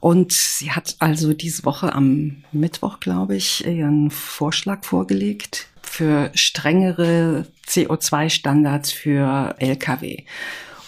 Und 0.00 0.32
sie 0.32 0.70
hat 0.72 0.96
also 0.98 1.32
diese 1.32 1.64
Woche 1.64 1.94
am 1.94 2.44
Mittwoch, 2.52 3.00
glaube 3.00 3.36
ich, 3.36 3.66
ihren 3.66 4.10
Vorschlag 4.10 4.84
vorgelegt 4.84 5.68
für 5.82 6.30
strengere 6.34 7.46
CO2-Standards 7.66 8.92
für 8.92 9.54
Lkw. 9.58 10.24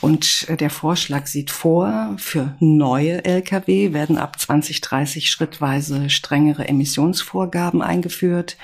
Und 0.02 0.46
der 0.61 0.70
Vorschlag 0.70 1.26
sieht 1.26 1.50
vor, 1.50 2.14
für 2.18 2.54
neue 2.61 3.25
Lkw 3.25 3.92
werden 3.92 4.18
ab 4.18 4.38
2030 4.38 5.30
schrittweise 5.30 6.11
strengere 6.11 6.68
Emissionsvorgaben 6.68 7.82
eingeführt 7.82 8.56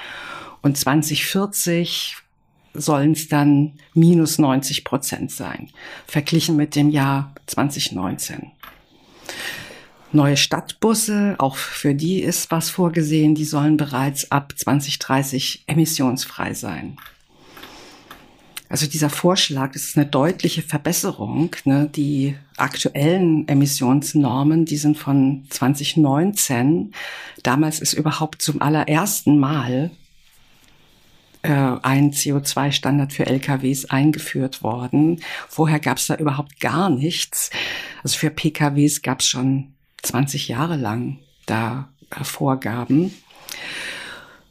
und 0.62 0.76
2040 0.76 2.16
sollen 2.74 3.12
es 3.12 3.28
dann 3.28 3.72
minus 3.94 4.38
90 4.38 4.84
Prozent 4.84 5.30
sein, 5.30 5.70
verglichen 6.06 6.56
mit 6.56 6.74
dem 6.74 6.88
Jahr 6.88 7.34
2019. 7.46 8.52
Neue 10.14 10.36
Stadtbusse, 10.36 11.36
auch 11.38 11.56
für 11.56 11.94
die 11.94 12.20
ist 12.20 12.50
was 12.50 12.70
vorgesehen, 12.70 13.34
die 13.34 13.44
sollen 13.44 13.76
bereits 13.76 14.30
ab 14.30 14.52
2030 14.56 15.64
emissionsfrei 15.66 16.54
sein. 16.54 16.98
Also 18.68 18.86
dieser 18.86 19.10
Vorschlag 19.10 19.72
das 19.72 19.82
ist 19.82 19.98
eine 19.98 20.06
deutliche 20.06 20.62
Verbesserung. 20.62 21.54
Ne? 21.64 21.90
Die 21.94 22.36
aktuellen 22.56 23.46
Emissionsnormen, 23.46 24.64
die 24.64 24.78
sind 24.78 24.96
von 24.96 25.44
2019. 25.50 26.92
Damals 27.42 27.80
ist 27.80 27.92
überhaupt 27.92 28.40
zum 28.40 28.62
allerersten 28.62 29.38
Mal 29.38 29.90
äh, 31.42 31.50
ein 31.50 32.12
CO2-Standard 32.12 33.12
für 33.12 33.26
LKWs 33.26 33.86
eingeführt 33.86 34.62
worden. 34.62 35.20
Vorher 35.48 35.80
gab 35.80 35.98
es 35.98 36.06
da 36.06 36.14
überhaupt 36.16 36.60
gar 36.60 36.90
nichts. 36.90 37.50
Also 38.02 38.18
für 38.18 38.30
PKWs 38.30 39.02
gab 39.02 39.20
es 39.20 39.28
schon 39.28 39.74
20 40.02 40.48
Jahre 40.48 40.76
lang 40.76 41.18
da 41.46 41.88
äh, 42.10 42.24
Vorgaben. 42.24 43.12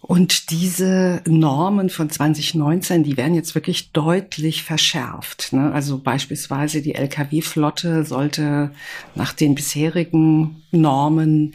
Und 0.01 0.49
diese 0.49 1.21
Normen 1.25 1.89
von 1.89 2.09
2019, 2.09 3.03
die 3.03 3.15
werden 3.15 3.35
jetzt 3.35 3.55
wirklich 3.55 3.93
deutlich 3.93 4.63
verschärft. 4.63 5.53
Ne? 5.53 5.71
Also 5.71 5.99
beispielsweise 5.99 6.81
die 6.81 6.95
Lkw-Flotte 6.95 8.03
sollte 8.03 8.71
nach 9.15 9.31
den 9.31 9.55
bisherigen 9.55 10.63
Normen 10.71 11.53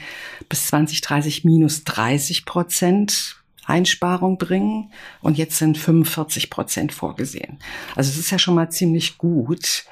bis 0.49 0.69
2030 0.69 1.45
minus 1.45 1.85
30 1.85 2.47
Prozent 2.47 3.37
Einsparung 3.67 4.39
bringen. 4.39 4.91
Und 5.21 5.39
jetzt 5.39 5.59
sind 5.59 5.79
45 5.79 6.51
Prozent 6.51 6.93
vorgesehen. 6.93 7.59
Also 7.95 8.11
es 8.11 8.19
ist 8.19 8.31
ja 8.31 8.39
schon 8.39 8.55
mal 8.55 8.71
ziemlich 8.71 9.19
gut. 9.19 9.85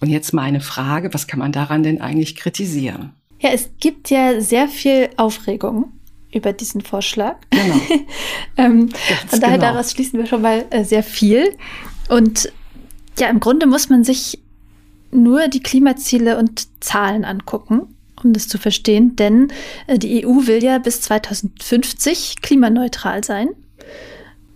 Und 0.00 0.08
jetzt 0.08 0.32
meine 0.32 0.60
Frage, 0.60 1.12
was 1.14 1.26
kann 1.26 1.38
man 1.38 1.52
daran 1.52 1.82
denn 1.82 2.00
eigentlich 2.00 2.36
kritisieren? 2.36 3.12
Ja, 3.40 3.50
es 3.50 3.70
gibt 3.80 4.10
ja 4.10 4.40
sehr 4.40 4.68
viel 4.68 5.10
Aufregung 5.16 5.92
über 6.32 6.52
diesen 6.52 6.80
Vorschlag. 6.80 7.36
Genau. 7.50 7.80
ähm, 8.56 8.90
von 9.26 9.40
daher 9.40 9.58
genau. 9.58 9.72
daraus 9.72 9.92
schließen 9.92 10.18
wir 10.18 10.26
schon 10.26 10.42
mal 10.42 10.66
äh, 10.70 10.84
sehr 10.84 11.02
viel. 11.02 11.56
Und 12.08 12.52
ja, 13.18 13.28
im 13.28 13.40
Grunde 13.40 13.66
muss 13.66 13.88
man 13.88 14.04
sich 14.04 14.38
nur 15.10 15.48
die 15.48 15.62
Klimaziele 15.62 16.38
und 16.38 16.68
Zahlen 16.82 17.24
angucken, 17.24 17.95
um 18.22 18.32
das 18.32 18.48
zu 18.48 18.58
verstehen, 18.58 19.16
denn 19.16 19.48
äh, 19.86 19.98
die 19.98 20.26
EU 20.26 20.46
will 20.46 20.62
ja 20.62 20.78
bis 20.78 21.00
2050 21.02 22.36
klimaneutral 22.42 23.24
sein. 23.24 23.48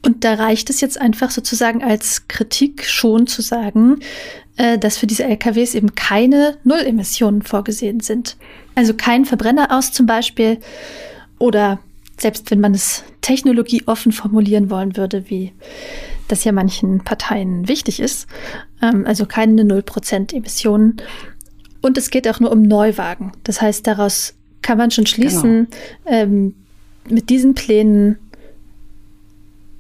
Und 0.03 0.25
da 0.25 0.35
reicht 0.35 0.71
es 0.71 0.81
jetzt 0.81 1.01
einfach 1.01 1.31
sozusagen 1.31 1.85
als 1.85 2.27
Kritik 2.27 2.87
schon 2.87 3.27
zu 3.27 3.43
sagen, 3.43 4.01
äh, 4.57 4.79
dass 4.79 4.97
für 4.97 5.07
diese 5.07 5.25
LKWs 5.25 5.75
eben 5.75 5.95
keine 5.95 6.57
Nullemissionen 6.65 7.43
vorgesehen 7.43 8.01
sind. 8.01 8.37
Also 8.75 8.95
kein 8.95 9.27
Verbrenner 9.27 9.77
aus 9.77 9.93
zum 9.93 10.07
Beispiel 10.07 10.59
oder 11.39 11.81
selbst 12.19 12.51
wenn 12.51 12.61
man 12.61 12.75
es 12.75 13.03
technologieoffen 13.21 14.13
formulieren 14.13 14.71
wollen 14.71 14.97
würde, 14.97 15.29
wie 15.31 15.53
das 16.29 16.45
ja 16.45 16.53
manchen 16.53 17.03
Parteien 17.03 17.69
wichtig 17.69 18.01
ist, 18.01 18.27
ähm, 18.83 19.05
also 19.07 19.27
keine 19.27 19.63
0% 19.63 20.35
Emissionen. 20.35 20.97
Und 21.81 21.97
es 21.97 22.11
geht 22.11 22.29
auch 22.29 22.41
nur 22.41 22.53
um 22.53 22.63
Neuwagen. 22.63 23.33
Das 23.45 23.61
heißt, 23.61 23.87
daraus 23.87 24.35
kann 24.63 24.79
man 24.79 24.91
schon 24.91 25.07
schließen, 25.07 25.69
genau. 26.05 26.17
ähm, 26.17 26.55
mit 27.09 27.31
diesen 27.31 27.55
Plänen 27.55 28.19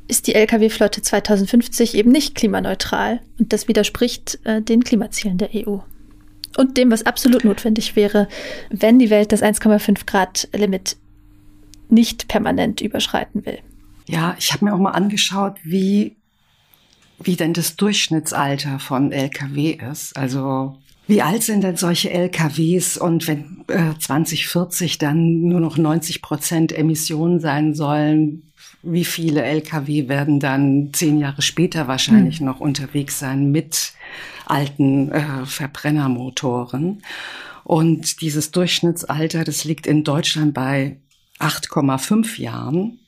ist 0.08 0.26
die 0.26 0.34
Lkw-Flotte 0.34 1.02
2050 1.02 1.94
eben 1.94 2.10
nicht 2.10 2.34
klimaneutral. 2.34 3.20
Und 3.38 3.52
das 3.52 3.68
widerspricht 3.68 4.40
äh, 4.44 4.60
den 4.60 4.82
Klimazielen 4.82 5.38
der 5.38 5.50
EU. 5.54 5.78
Und 6.56 6.76
dem, 6.76 6.90
was 6.90 7.06
absolut 7.06 7.44
notwendig 7.44 7.94
wäre, 7.94 8.28
wenn 8.70 8.98
die 8.98 9.10
Welt 9.10 9.30
das 9.30 9.42
1,5 9.42 10.06
Grad 10.06 10.48
Limit 10.52 10.96
nicht 11.88 12.28
permanent 12.28 12.80
überschreiten 12.80 13.46
will. 13.46 13.58
Ja, 14.08 14.34
ich 14.38 14.52
habe 14.52 14.64
mir 14.64 14.74
auch 14.74 14.78
mal 14.78 14.90
angeschaut, 14.90 15.58
wie, 15.62 16.16
wie 17.22 17.36
denn 17.36 17.52
das 17.52 17.76
Durchschnittsalter 17.76 18.80
von 18.80 19.12
Lkw 19.12 19.78
ist. 19.92 20.16
Also 20.16 20.76
wie 21.10 21.22
alt 21.22 21.42
sind 21.42 21.62
denn 21.62 21.76
solche 21.76 22.10
LKWs 22.10 22.96
und 22.96 23.26
wenn 23.26 23.64
äh, 23.68 23.98
2040 23.98 24.98
dann 24.98 25.40
nur 25.40 25.60
noch 25.60 25.76
90 25.76 26.22
Prozent 26.22 26.72
Emissionen 26.72 27.40
sein 27.40 27.74
sollen, 27.74 28.50
wie 28.82 29.04
viele 29.04 29.42
Lkw 29.42 30.08
werden 30.08 30.40
dann 30.40 30.90
zehn 30.92 31.18
Jahre 31.18 31.42
später 31.42 31.88
wahrscheinlich 31.88 32.38
hm. 32.38 32.46
noch 32.46 32.60
unterwegs 32.60 33.18
sein 33.18 33.50
mit 33.50 33.92
alten 34.46 35.10
äh, 35.10 35.44
Verbrennermotoren. 35.44 37.02
Und 37.64 38.20
dieses 38.20 38.52
Durchschnittsalter, 38.52 39.44
das 39.44 39.64
liegt 39.64 39.86
in 39.86 40.02
Deutschland 40.02 40.54
bei 40.54 40.96
8,5 41.40 42.40
Jahren. 42.40 43.00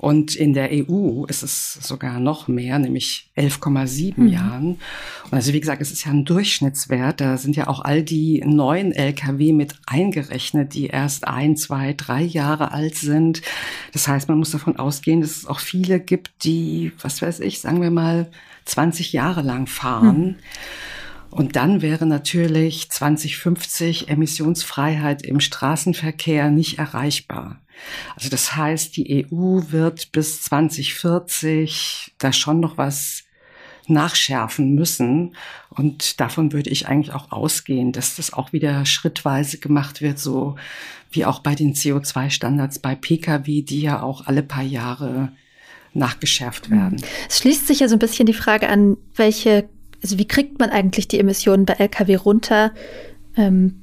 Und 0.00 0.34
in 0.34 0.54
der 0.54 0.70
EU 0.72 1.26
ist 1.26 1.42
es 1.42 1.74
sogar 1.74 2.20
noch 2.20 2.48
mehr, 2.48 2.78
nämlich 2.78 3.30
11,7 3.36 4.14
mhm. 4.16 4.28
Jahren. 4.28 4.66
Und 5.24 5.34
also 5.34 5.52
wie 5.52 5.60
gesagt, 5.60 5.82
es 5.82 5.92
ist 5.92 6.06
ja 6.06 6.10
ein 6.10 6.24
Durchschnittswert. 6.24 7.20
Da 7.20 7.36
sind 7.36 7.54
ja 7.54 7.68
auch 7.68 7.84
all 7.84 8.02
die 8.02 8.42
neuen 8.46 8.92
Lkw 8.92 9.52
mit 9.52 9.74
eingerechnet, 9.86 10.72
die 10.72 10.86
erst 10.86 11.28
ein, 11.28 11.54
zwei, 11.54 11.92
drei 11.92 12.22
Jahre 12.22 12.72
alt 12.72 12.94
sind. 12.94 13.42
Das 13.92 14.08
heißt, 14.08 14.26
man 14.30 14.38
muss 14.38 14.52
davon 14.52 14.78
ausgehen, 14.78 15.20
dass 15.20 15.36
es 15.36 15.46
auch 15.46 15.60
viele 15.60 16.00
gibt, 16.00 16.30
die, 16.44 16.92
was 17.02 17.20
weiß 17.20 17.40
ich, 17.40 17.60
sagen 17.60 17.82
wir 17.82 17.90
mal, 17.90 18.30
20 18.64 19.12
Jahre 19.12 19.42
lang 19.42 19.66
fahren. 19.66 20.18
Mhm. 20.18 20.36
Und 21.30 21.56
dann 21.56 21.80
wäre 21.80 22.06
natürlich 22.06 22.90
2050 22.90 24.08
Emissionsfreiheit 24.08 25.22
im 25.22 25.40
Straßenverkehr 25.40 26.50
nicht 26.50 26.78
erreichbar. 26.78 27.60
Also 28.16 28.28
das 28.28 28.56
heißt, 28.56 28.96
die 28.96 29.26
EU 29.30 29.60
wird 29.70 30.12
bis 30.12 30.42
2040 30.42 32.14
da 32.18 32.32
schon 32.32 32.60
noch 32.60 32.76
was 32.76 33.24
nachschärfen 33.86 34.74
müssen. 34.74 35.34
Und 35.70 36.20
davon 36.20 36.52
würde 36.52 36.70
ich 36.70 36.86
eigentlich 36.88 37.14
auch 37.14 37.32
ausgehen, 37.32 37.92
dass 37.92 38.16
das 38.16 38.32
auch 38.32 38.52
wieder 38.52 38.86
schrittweise 38.86 39.58
gemacht 39.58 40.00
wird, 40.00 40.18
so 40.18 40.56
wie 41.10 41.24
auch 41.24 41.40
bei 41.40 41.54
den 41.54 41.74
CO2-Standards 41.74 42.78
bei 42.78 42.94
Pkw, 42.94 43.62
die 43.62 43.82
ja 43.82 44.02
auch 44.02 44.26
alle 44.26 44.42
paar 44.42 44.62
Jahre 44.62 45.32
nachgeschärft 45.92 46.70
werden. 46.70 47.02
Es 47.28 47.38
schließt 47.38 47.66
sich 47.66 47.80
ja 47.80 47.88
so 47.88 47.96
ein 47.96 47.98
bisschen 47.98 48.26
die 48.26 48.34
Frage 48.34 48.68
an, 48.68 48.96
welche, 49.16 49.68
also 50.02 50.18
wie 50.18 50.26
kriegt 50.26 50.58
man 50.58 50.70
eigentlich 50.70 51.08
die 51.08 51.18
Emissionen 51.18 51.66
bei 51.66 51.74
Lkw 51.74 52.14
runter? 52.16 52.72
Ähm, 53.36 53.82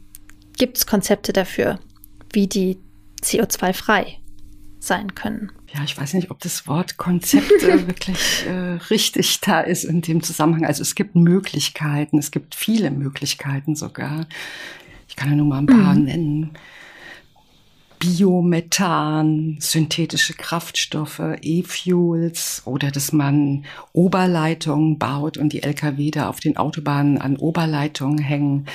Gibt 0.57 0.77
es 0.77 0.87
Konzepte 0.87 1.33
dafür, 1.33 1.79
wie 2.33 2.47
die 2.47 2.77
CO2-frei 3.21 4.19
sein 4.79 5.15
können. 5.15 5.51
Ja, 5.73 5.83
ich 5.83 5.97
weiß 5.97 6.13
nicht, 6.13 6.31
ob 6.31 6.39
das 6.39 6.67
Wort 6.67 6.97
Konzept 6.97 7.63
äh, 7.63 7.87
wirklich 7.87 8.45
äh, 8.47 8.79
richtig 8.89 9.41
da 9.41 9.61
ist 9.61 9.83
in 9.83 10.01
dem 10.01 10.23
Zusammenhang. 10.23 10.65
Also 10.65 10.81
es 10.81 10.95
gibt 10.95 11.15
Möglichkeiten, 11.15 12.17
es 12.17 12.31
gibt 12.31 12.55
viele 12.55 12.89
Möglichkeiten 12.89 13.75
sogar. 13.75 14.27
Ich 15.07 15.15
kann 15.15 15.29
ja 15.29 15.35
nur 15.35 15.45
mal 15.45 15.59
ein 15.59 15.65
paar 15.65 15.95
mhm. 15.95 16.03
nennen. 16.03 16.51
Biomethan, 17.99 19.57
synthetische 19.59 20.33
Kraftstoffe, 20.33 21.21
E-Fuels 21.41 22.61
oder 22.65 22.91
dass 22.91 23.11
man 23.11 23.65
Oberleitungen 23.91 24.99
baut 24.99 25.37
und 25.37 25.51
die 25.51 25.63
Lkw 25.63 26.11
da 26.11 26.29
auf 26.29 26.39
den 26.39 26.57
Autobahnen 26.57 27.17
an 27.17 27.37
Oberleitungen 27.37 28.19
hängen. 28.19 28.67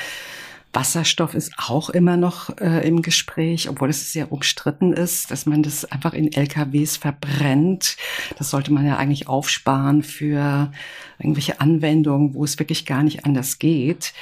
Wasserstoff 0.73 1.35
ist 1.35 1.53
auch 1.59 1.91
immer 1.91 2.17
noch 2.17 2.57
äh, 2.59 2.87
im 2.89 3.03
Gespräch, 3.03 3.69
obwohl 3.69 3.91
es 3.91 4.13
sehr 4.13 4.33
umstritten 4.33 4.93
ist, 4.93 5.31
dass 5.31 5.45
man 5.45 5.63
das 5.63 5.85
einfach 5.85 6.15
in 6.15 6.33
LKWs 6.33 6.97
verbrennt. 6.97 7.97
Das 8.39 8.51
sollte 8.51 8.73
man 8.73 8.87
ja 8.87 8.97
eigentlich 8.97 9.29
aufsparen 9.29 10.03
für 10.03 10.73
irgendwelche 11.19 11.61
Anwendungen, 11.61 12.35
wo 12.35 12.43
es 12.45 12.59
wirklich 12.59 12.87
gar 12.87 13.03
nicht 13.03 13.27
anders 13.27 13.59
geht 13.59 14.15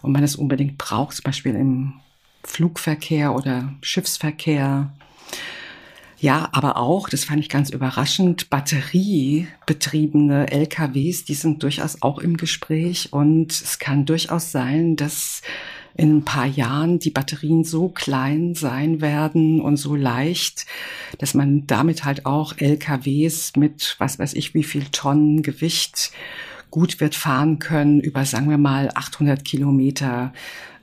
und 0.00 0.12
man 0.12 0.22
es 0.22 0.36
unbedingt 0.36 0.78
braucht, 0.78 1.16
zum 1.16 1.24
Beispiel 1.24 1.56
im 1.56 1.94
Flugverkehr 2.46 3.34
oder 3.34 3.74
Schiffsverkehr. 3.82 4.92
Ja, 6.18 6.48
aber 6.52 6.78
auch, 6.78 7.10
das 7.10 7.24
fand 7.24 7.40
ich 7.40 7.50
ganz 7.50 7.68
überraschend, 7.68 8.48
batteriebetriebene 8.48 10.50
LKWs, 10.50 11.26
die 11.26 11.34
sind 11.34 11.62
durchaus 11.62 12.00
auch 12.00 12.18
im 12.18 12.38
Gespräch 12.38 13.12
und 13.12 13.52
es 13.52 13.78
kann 13.78 14.06
durchaus 14.06 14.50
sein, 14.50 14.96
dass 14.96 15.42
in 15.94 16.18
ein 16.18 16.24
paar 16.24 16.46
Jahren 16.46 16.98
die 16.98 17.10
Batterien 17.10 17.64
so 17.64 17.88
klein 17.88 18.54
sein 18.54 19.02
werden 19.02 19.60
und 19.60 19.76
so 19.76 19.94
leicht, 19.94 20.64
dass 21.18 21.34
man 21.34 21.66
damit 21.66 22.04
halt 22.04 22.24
auch 22.26 22.54
LKWs 22.56 23.52
mit 23.56 23.96
was 23.98 24.18
weiß 24.18 24.34
ich 24.34 24.54
wie 24.54 24.64
viel 24.64 24.84
Tonnen 24.92 25.42
Gewicht 25.42 26.12
gut 26.70 27.00
wird 27.00 27.14
fahren 27.14 27.58
können 27.58 28.00
über, 28.00 28.24
sagen 28.24 28.50
wir 28.50 28.58
mal, 28.58 28.90
800 28.94 29.44
Kilometer 29.44 30.32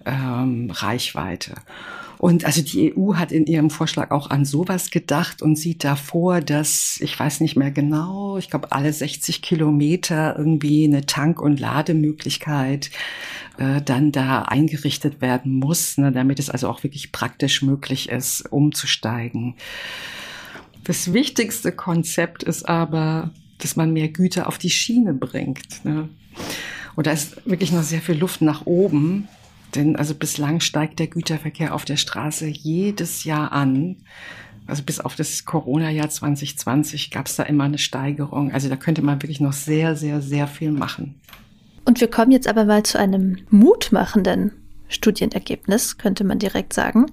ähm, 0.05 0.71
Reichweite. 0.71 1.55
Und 2.23 2.45
also 2.45 2.61
die 2.61 2.95
EU 2.95 3.15
hat 3.15 3.33
in 3.33 3.45
ihrem 3.47 3.69
Vorschlag 3.69 4.11
auch 4.11 4.29
an 4.29 4.45
sowas 4.45 4.91
gedacht 4.91 5.41
und 5.41 5.57
sieht 5.57 5.83
davor, 5.83 6.39
dass, 6.39 6.97
ich 7.01 7.19
weiß 7.19 7.41
nicht 7.41 7.57
mehr 7.57 7.71
genau, 7.71 8.37
ich 8.37 8.49
glaube 8.49 8.71
alle 8.71 8.93
60 8.93 9.41
Kilometer 9.41 10.35
irgendwie 10.37 10.85
eine 10.85 11.05
Tank- 11.05 11.41
und 11.41 11.59
Lademöglichkeit 11.59 12.91
äh, 13.57 13.81
dann 13.81 14.13
da 14.13 14.43
eingerichtet 14.43 15.19
werden 15.19 15.59
muss, 15.59 15.97
ne, 15.97 16.13
damit 16.13 16.39
es 16.39 16.49
also 16.49 16.69
auch 16.69 16.83
wirklich 16.83 17.11
praktisch 17.11 17.61
möglich 17.61 18.07
ist, 18.07 18.49
umzusteigen. 18.49 19.55
Das 20.85 21.11
wichtigste 21.11 21.73
Konzept 21.73 22.43
ist 22.43 22.69
aber, 22.69 23.31
dass 23.57 23.75
man 23.75 23.91
mehr 23.91 24.07
Güter 24.07 24.47
auf 24.47 24.57
die 24.57 24.69
Schiene 24.69 25.13
bringt. 25.13 25.83
Ne? 25.83 26.07
Und 26.95 27.07
da 27.07 27.11
ist 27.11 27.45
wirklich 27.45 27.71
noch 27.71 27.83
sehr 27.83 28.01
viel 28.01 28.17
Luft 28.17 28.41
nach 28.41 28.65
oben. 28.65 29.27
Denn 29.75 29.95
also 29.95 30.15
bislang 30.15 30.59
steigt 30.59 30.99
der 30.99 31.07
Güterverkehr 31.07 31.73
auf 31.73 31.85
der 31.85 31.97
Straße 31.97 32.47
jedes 32.47 33.23
Jahr 33.23 33.51
an. 33.51 33.97
Also 34.67 34.83
bis 34.83 34.99
auf 34.99 35.15
das 35.15 35.45
Corona-Jahr 35.45 36.09
2020 36.09 37.11
gab 37.11 37.27
es 37.27 37.35
da 37.35 37.43
immer 37.43 37.65
eine 37.65 37.77
Steigerung. 37.77 38.51
Also 38.51 38.69
da 38.69 38.75
könnte 38.75 39.01
man 39.01 39.21
wirklich 39.21 39.41
noch 39.41 39.53
sehr, 39.53 39.95
sehr, 39.95 40.21
sehr 40.21 40.47
viel 40.47 40.71
machen. 40.71 41.15
Und 41.85 41.99
wir 41.99 42.07
kommen 42.07 42.31
jetzt 42.31 42.47
aber 42.47 42.65
mal 42.65 42.83
zu 42.83 42.97
einem 42.97 43.39
mutmachenden 43.49 44.51
Studienergebnis, 44.87 45.97
könnte 45.97 46.23
man 46.23 46.39
direkt 46.39 46.71
sagen. 46.73 47.07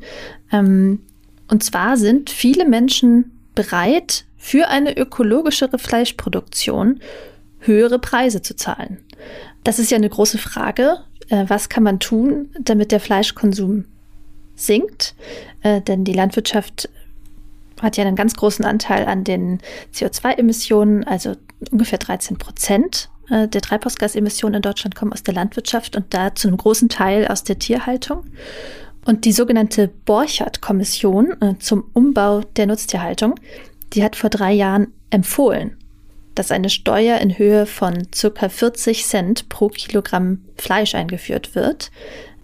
Ähm, 0.53 1.01
und 1.49 1.65
zwar 1.65 1.97
sind 1.97 2.31
viele 2.31 2.69
Menschen 2.69 3.33
bereit, 3.55 4.27
für 4.37 4.69
eine 4.69 4.97
ökologischere 4.97 5.79
Fleischproduktion 5.79 7.01
höhere 7.59 7.99
Preise 7.99 8.41
zu 8.41 8.57
zahlen. 8.57 8.99
Das 9.65 9.79
ist 9.79 9.91
ja 9.91 9.99
eine 9.99 10.09
große 10.09 10.39
Frage, 10.39 11.05
äh, 11.31 11.45
was 11.49 11.69
kann 11.69 11.83
man 11.83 11.99
tun, 11.99 12.51
damit 12.61 12.93
der 12.93 13.01
Fleischkonsum 13.01 13.87
sinkt? 14.55 15.15
Äh, 15.63 15.81
denn 15.81 16.05
die 16.05 16.13
Landwirtschaft 16.13 16.89
hat 17.81 17.97
ja 17.97 18.05
einen 18.05 18.17
ganz 18.17 18.35
großen 18.35 18.65
Anteil 18.65 19.07
an 19.07 19.25
den 19.25 19.61
CO2-Emissionen, 19.95 21.05
also 21.05 21.35
ungefähr 21.71 21.99
13 21.99 22.37
Prozent 22.37 23.09
äh, 23.31 23.49
der 23.49 23.63
Treibhausgasemissionen 23.63 24.57
in 24.57 24.63
Deutschland 24.63 24.95
kommen 24.95 25.13
aus 25.13 25.23
der 25.23 25.35
Landwirtschaft 25.35 25.97
und 25.97 26.13
da 26.13 26.35
zu 26.35 26.49
einem 26.49 26.59
großen 26.59 26.89
Teil 26.89 27.27
aus 27.27 27.45
der 27.45 27.59
Tierhaltung. 27.59 28.25
Und 29.07 29.25
die 29.25 29.33
sogenannte 29.33 29.89
Borchardt-Kommission 30.05 31.57
zum 31.59 31.85
Umbau 31.95 32.43
der 32.43 32.67
Nutztierhaltung, 32.67 33.37
die 33.95 34.05
hat 34.05 34.15
vor 34.15 34.29
drei 34.29 34.53
Jahren 34.53 34.93
empfohlen, 35.09 35.79
dass 36.41 36.51
eine 36.51 36.71
Steuer 36.71 37.19
in 37.19 37.37
Höhe 37.37 37.67
von 37.67 38.09
circa 38.15 38.49
40 38.49 39.05
Cent 39.05 39.51
pro 39.51 39.69
Kilogramm 39.69 40.41
Fleisch 40.57 40.95
eingeführt 40.95 41.55
wird, 41.55 41.91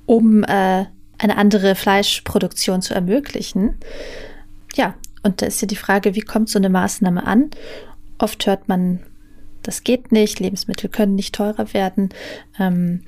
um 0.05 0.45
äh, 0.45 0.85
eine 1.17 1.39
andere 1.39 1.75
Fleischproduktion 1.75 2.83
zu 2.83 2.93
ermöglichen. 2.93 3.79
Ja, 4.75 4.97
und 5.23 5.41
da 5.41 5.47
ist 5.47 5.63
ja 5.63 5.67
die 5.67 5.77
Frage, 5.77 6.15
wie 6.15 6.21
kommt 6.21 6.51
so 6.51 6.59
eine 6.59 6.69
Maßnahme 6.69 7.27
an? 7.27 7.49
Oft 8.19 8.47
hört 8.47 8.69
man, 8.69 9.01
das 9.63 9.83
geht 9.83 10.13
nicht, 10.13 10.41
Lebensmittel 10.41 10.91
können 10.91 11.15
nicht 11.15 11.35
teurer 11.35 11.73
werden, 11.73 12.11
ähm, 12.61 13.01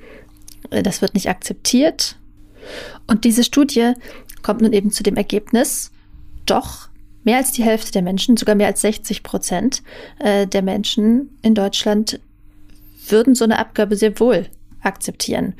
das 0.71 1.03
wird 1.03 1.13
nicht 1.13 1.29
akzeptiert. 1.29 2.15
Und 3.05 3.25
diese 3.25 3.43
Studie 3.43 3.93
kommt 4.41 4.61
nun 4.61 4.73
eben 4.73 4.89
zu 4.89 5.03
dem 5.03 5.17
Ergebnis, 5.17 5.91
doch 6.47 6.88
mehr 7.29 7.37
als 7.37 7.51
die 7.51 7.63
Hälfte 7.63 7.91
der 7.91 8.01
Menschen, 8.01 8.37
sogar 8.37 8.55
mehr 8.55 8.65
als 8.65 8.81
60 8.81 9.21
Prozent 9.21 9.83
äh, 10.17 10.47
der 10.47 10.63
Menschen 10.63 11.37
in 11.43 11.53
Deutschland 11.53 12.19
würden 13.07 13.35
so 13.35 13.43
eine 13.43 13.59
Abgabe 13.59 13.95
sehr 13.95 14.19
wohl 14.19 14.47
akzeptieren. 14.81 15.53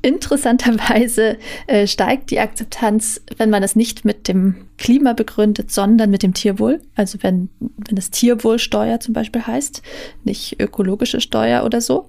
Interessanterweise 0.00 1.36
äh, 1.66 1.86
steigt 1.86 2.30
die 2.30 2.40
Akzeptanz, 2.40 3.20
wenn 3.36 3.50
man 3.50 3.62
es 3.62 3.76
nicht 3.76 4.06
mit 4.06 4.28
dem 4.28 4.64
Klima 4.78 5.12
begründet, 5.12 5.70
sondern 5.70 6.08
mit 6.08 6.22
dem 6.22 6.32
Tierwohl. 6.32 6.80
Also 6.94 7.18
wenn, 7.20 7.50
wenn 7.58 7.98
es 7.98 8.08
Tierwohlsteuer 8.10 8.98
zum 9.00 9.12
Beispiel 9.12 9.46
heißt, 9.46 9.82
nicht 10.24 10.58
ökologische 10.58 11.20
Steuer 11.20 11.66
oder 11.66 11.82
so. 11.82 12.08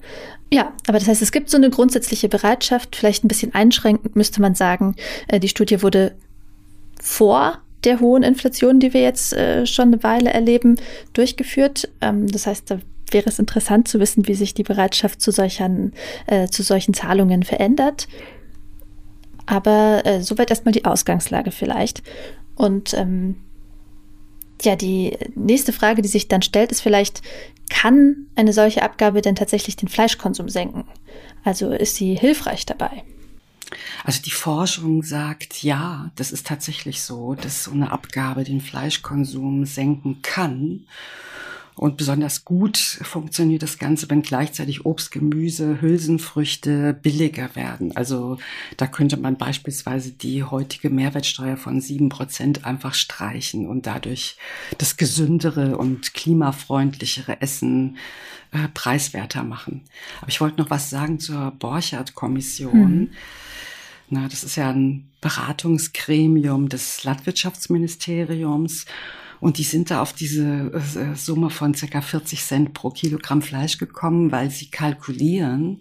Ja, 0.53 0.71
aber 0.87 0.99
das 0.99 1.09
heißt, 1.09 1.21
es 1.21 1.33
gibt 1.33 1.49
so 1.49 1.57
eine 1.57 1.69
grundsätzliche 1.69 2.29
Bereitschaft, 2.29 2.95
vielleicht 2.95 3.25
ein 3.25 3.27
bisschen 3.27 3.53
einschränkend 3.53 4.15
müsste 4.15 4.39
man 4.39 4.55
sagen, 4.55 4.95
äh, 5.27 5.41
die 5.41 5.49
Studie 5.49 5.83
wurde 5.83 6.15
vor 7.01 7.61
der 7.83 7.99
hohen 7.99 8.23
Inflation, 8.23 8.79
die 8.79 8.93
wir 8.93 9.01
jetzt 9.01 9.33
äh, 9.33 9.65
schon 9.65 9.87
eine 9.87 10.03
Weile 10.03 10.31
erleben, 10.31 10.77
durchgeführt. 11.13 11.89
Ähm, 12.01 12.27
das 12.27 12.47
heißt, 12.47 12.69
da 12.69 12.79
wäre 13.11 13.29
es 13.29 13.39
interessant 13.39 13.87
zu 13.87 13.99
wissen, 13.99 14.27
wie 14.27 14.35
sich 14.35 14.53
die 14.53 14.63
Bereitschaft 14.63 15.21
zu 15.21 15.31
solchen, 15.31 15.93
äh, 16.27 16.47
zu 16.47 16.63
solchen 16.63 16.93
Zahlungen 16.93 17.43
verändert. 17.43 18.07
Aber 19.45 20.05
äh, 20.05 20.21
soweit 20.21 20.49
erstmal 20.49 20.71
die 20.71 20.85
Ausgangslage 20.85 21.51
vielleicht. 21.51 22.03
Und 22.55 22.93
ähm, 22.93 23.35
ja, 24.61 24.75
die 24.75 25.17
nächste 25.35 25.73
Frage, 25.73 26.01
die 26.01 26.07
sich 26.07 26.27
dann 26.27 26.41
stellt, 26.41 26.71
ist 26.71 26.81
vielleicht, 26.81 27.21
kann 27.69 28.27
eine 28.35 28.53
solche 28.53 28.83
Abgabe 28.83 29.21
denn 29.21 29.35
tatsächlich 29.35 29.75
den 29.75 29.89
Fleischkonsum 29.89 30.49
senken? 30.49 30.85
Also 31.43 31.71
ist 31.71 31.95
sie 31.95 32.15
hilfreich 32.15 32.65
dabei? 32.65 33.03
Also 34.03 34.21
die 34.21 34.31
Forschung 34.31 35.03
sagt, 35.03 35.63
ja, 35.63 36.11
das 36.15 36.31
ist 36.31 36.47
tatsächlich 36.47 37.01
so, 37.01 37.35
dass 37.35 37.63
so 37.63 37.71
eine 37.71 37.91
Abgabe 37.91 38.43
den 38.43 38.61
Fleischkonsum 38.61 39.65
senken 39.65 40.21
kann. 40.21 40.85
Und 41.75 41.97
besonders 41.97 42.45
gut 42.45 42.77
funktioniert 42.77 43.63
das 43.63 43.79
Ganze, 43.79 44.09
wenn 44.09 44.21
gleichzeitig 44.21 44.85
Obst, 44.85 45.11
Gemüse, 45.11 45.81
Hülsenfrüchte 45.81 46.93
billiger 46.93 47.55
werden. 47.55 47.95
Also 47.95 48.37
da 48.77 48.87
könnte 48.87 49.17
man 49.17 49.37
beispielsweise 49.37 50.11
die 50.11 50.43
heutige 50.43 50.89
Mehrwertsteuer 50.89 51.57
von 51.57 51.81
sieben 51.81 52.09
Prozent 52.09 52.65
einfach 52.65 52.93
streichen 52.93 53.67
und 53.67 53.87
dadurch 53.87 54.37
das 54.77 54.97
gesündere 54.97 55.77
und 55.77 56.13
klimafreundlichere 56.13 57.41
Essen 57.41 57.97
äh, 58.51 58.67
preiswerter 58.73 59.43
machen. 59.43 59.81
Aber 60.19 60.29
ich 60.29 60.41
wollte 60.41 60.61
noch 60.61 60.69
was 60.69 60.89
sagen 60.89 61.19
zur 61.19 61.51
Borchardt-Kommission. 61.51 62.73
Hm. 62.73 63.11
Na, 64.13 64.27
das 64.27 64.43
ist 64.43 64.57
ja 64.57 64.69
ein 64.69 65.09
Beratungsgremium 65.21 66.67
des 66.67 67.05
Landwirtschaftsministeriums. 67.05 68.85
Und 69.39 69.57
die 69.57 69.63
sind 69.63 69.89
da 69.89 70.01
auf 70.01 70.11
diese 70.11 70.73
äh, 70.73 71.15
Summe 71.15 71.49
von 71.49 71.73
circa 71.73 72.01
40 72.01 72.43
Cent 72.43 72.73
pro 72.73 72.89
Kilogramm 72.89 73.41
Fleisch 73.41 73.77
gekommen, 73.77 74.29
weil 74.33 74.51
sie 74.51 74.69
kalkulieren, 74.69 75.79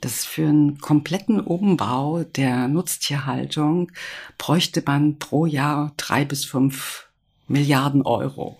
dass 0.00 0.24
für 0.24 0.48
einen 0.48 0.78
kompletten 0.78 1.38
Umbau 1.38 2.24
der 2.24 2.66
Nutztierhaltung 2.66 3.92
bräuchte 4.36 4.82
man 4.84 5.20
pro 5.20 5.46
Jahr 5.46 5.92
drei 5.96 6.24
bis 6.24 6.44
fünf 6.44 7.06
Milliarden 7.46 8.02
Euro. 8.02 8.58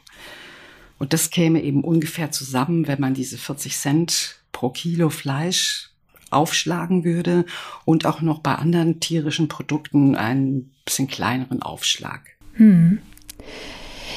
Und 1.01 1.13
das 1.13 1.31
käme 1.31 1.61
eben 1.63 1.83
ungefähr 1.83 2.31
zusammen, 2.31 2.87
wenn 2.87 3.01
man 3.01 3.15
diese 3.15 3.39
40 3.39 3.77
Cent 3.77 4.37
pro 4.53 4.71
Kilo 4.71 5.11
Fleisch 5.11 5.90
aufschlagen 6.31 7.05
würde 7.05 7.45
und 7.85 8.07
auch 8.07 8.21
noch 8.21 8.41
bei 8.41 8.55
anderen 8.55 9.01
tierischen 9.01 9.49
Produkten 9.49 10.17
einen 10.17 10.73
bisschen 10.85 11.09
kleineren 11.09 11.63
Aufschlag. 11.63 12.21
Hm. 12.55 12.99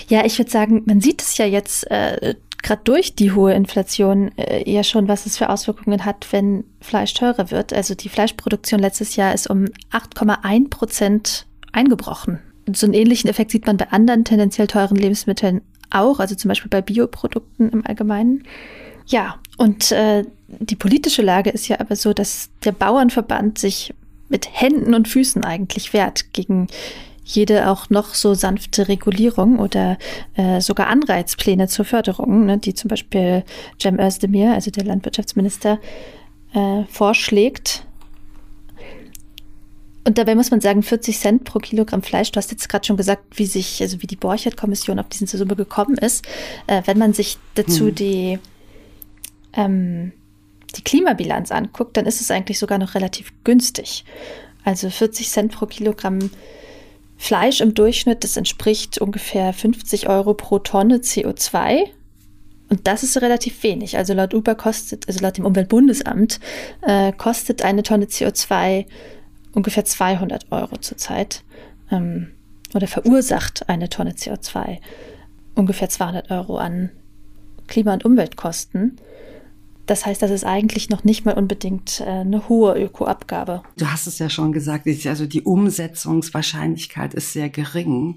Ja, 0.07 0.25
ich 0.25 0.37
würde 0.37 0.51
sagen, 0.51 0.83
man 0.85 1.01
sieht 1.01 1.21
es 1.21 1.37
ja 1.37 1.45
jetzt 1.45 1.89
äh, 1.89 2.35
gerade 2.63 2.81
durch 2.83 3.15
die 3.15 3.31
hohe 3.31 3.53
Inflation 3.53 4.35
äh, 4.37 4.63
eher 4.63 4.83
schon, 4.83 5.07
was 5.07 5.25
es 5.25 5.37
für 5.37 5.49
Auswirkungen 5.49 6.05
hat, 6.05 6.27
wenn 6.31 6.63
Fleisch 6.81 7.13
teurer 7.13 7.51
wird. 7.51 7.73
Also 7.73 7.93
die 7.93 8.09
Fleischproduktion 8.09 8.79
letztes 8.79 9.15
Jahr 9.15 9.33
ist 9.33 9.49
um 9.49 9.65
8,1 9.91 10.69
Prozent 10.69 11.45
eingebrochen. 11.71 12.39
so 12.71 12.85
einen 12.85 12.93
ähnlichen 12.93 13.29
Effekt 13.29 13.51
sieht 13.51 13.67
man 13.67 13.77
bei 13.77 13.89
anderen 13.91 14.23
tendenziell 14.25 14.67
teuren 14.67 14.97
Lebensmitteln 14.97 15.61
auch, 15.89 16.19
also 16.19 16.35
zum 16.35 16.49
Beispiel 16.49 16.69
bei 16.69 16.81
Bioprodukten 16.81 17.69
im 17.69 17.85
Allgemeinen. 17.85 18.43
Ja, 19.05 19.35
und 19.57 19.91
äh, 19.91 20.23
die 20.59 20.75
politische 20.75 21.21
Lage 21.21 21.49
ist 21.49 21.67
ja 21.67 21.79
aber 21.79 21.95
so, 21.95 22.13
dass 22.13 22.49
der 22.63 22.71
Bauernverband 22.71 23.57
sich 23.57 23.93
mit 24.29 24.47
Händen 24.51 24.93
und 24.93 25.07
Füßen 25.07 25.43
eigentlich 25.43 25.93
wehrt 25.93 26.33
gegen 26.33 26.67
jede 27.25 27.69
auch 27.69 27.89
noch 27.89 28.13
so 28.13 28.33
sanfte 28.33 28.87
Regulierung 28.87 29.59
oder 29.59 29.97
äh, 30.35 30.59
sogar 30.59 30.87
Anreizpläne 30.87 31.67
zur 31.67 31.85
Förderung, 31.85 32.45
ne, 32.45 32.57
die 32.57 32.73
zum 32.73 32.89
Beispiel 32.89 33.43
Cem 33.81 33.99
Özdemir, 33.99 34.53
also 34.53 34.71
der 34.71 34.83
Landwirtschaftsminister, 34.83 35.79
äh, 36.53 36.83
vorschlägt. 36.89 37.85
Und 40.05 40.17
dabei 40.17 40.35
muss 40.35 40.51
man 40.51 40.59
sagen, 40.59 40.83
40 40.83 41.17
Cent 41.17 41.43
pro 41.45 41.59
Kilogramm 41.59 42.03
Fleisch. 42.03 42.31
Du 42.31 42.37
hast 42.37 42.51
jetzt 42.51 42.67
gerade 42.67 42.85
schon 42.85 42.97
gesagt, 42.97 43.23
wie 43.39 43.45
sich, 43.45 43.81
also 43.81 44.01
wie 44.01 44.07
die 44.07 44.17
Borchert-Kommission 44.17 44.99
auf 44.99 45.07
diese 45.07 45.37
Summe 45.37 45.55
gekommen 45.55 45.97
ist. 45.97 46.25
Äh, 46.67 46.81
wenn 46.85 46.97
man 46.97 47.13
sich 47.13 47.37
dazu 47.55 47.87
hm. 47.87 47.95
die, 47.95 48.39
ähm, 49.53 50.11
die 50.75 50.83
Klimabilanz 50.83 51.51
anguckt, 51.51 51.97
dann 51.97 52.05
ist 52.05 52.21
es 52.21 52.31
eigentlich 52.31 52.59
sogar 52.59 52.77
noch 52.77 52.95
relativ 52.95 53.31
günstig. 53.43 54.05
Also 54.63 54.89
40 54.89 55.29
Cent 55.29 55.51
pro 55.51 55.65
Kilogramm 55.65 56.29
Fleisch 57.17 57.61
im 57.61 57.73
Durchschnitt, 57.73 58.23
das 58.23 58.35
entspricht 58.35 58.97
ungefähr 58.97 59.53
50 59.53 60.09
Euro 60.09 60.33
pro 60.33 60.59
Tonne 60.59 60.97
CO2. 60.97 61.83
Und 62.69 62.87
das 62.87 63.03
ist 63.03 63.21
relativ 63.21 63.61
wenig. 63.63 63.97
Also 63.97 64.13
laut 64.13 64.33
Uber 64.33 64.55
kostet, 64.55 65.07
also 65.07 65.21
laut 65.21 65.37
dem 65.37 65.45
Umweltbundesamt, 65.45 66.39
äh, 66.81 67.11
kostet 67.13 67.61
eine 67.61 67.83
Tonne 67.83 68.05
CO2 68.05 68.85
ungefähr 69.53 69.85
200 69.85 70.51
Euro 70.51 70.77
zurzeit. 70.77 71.43
Ähm, 71.91 72.31
oder 72.73 72.87
verursacht 72.87 73.69
eine 73.69 73.89
Tonne 73.89 74.13
CO2 74.13 74.79
ungefähr 75.55 75.89
200 75.89 76.31
Euro 76.31 76.57
an 76.57 76.89
Klima- 77.67 77.93
und 77.93 78.05
Umweltkosten. 78.05 78.97
Das 79.85 80.05
heißt, 80.05 80.21
das 80.21 80.31
ist 80.31 80.45
eigentlich 80.45 80.89
noch 80.89 81.03
nicht 81.03 81.25
mal 81.25 81.33
unbedingt 81.33 81.99
äh, 81.99 82.05
eine 82.05 82.47
hohe 82.47 82.81
Ökoabgabe. 82.81 83.63
Du 83.77 83.91
hast 83.91 84.07
es 84.07 84.17
ja 84.19 84.29
schon 84.29 84.53
gesagt, 84.53 84.87
also 84.87 85.25
die 85.25 85.41
Umsetzungswahrscheinlichkeit 85.41 87.13
ist 87.13 87.33
sehr 87.33 87.49
gering. 87.49 88.15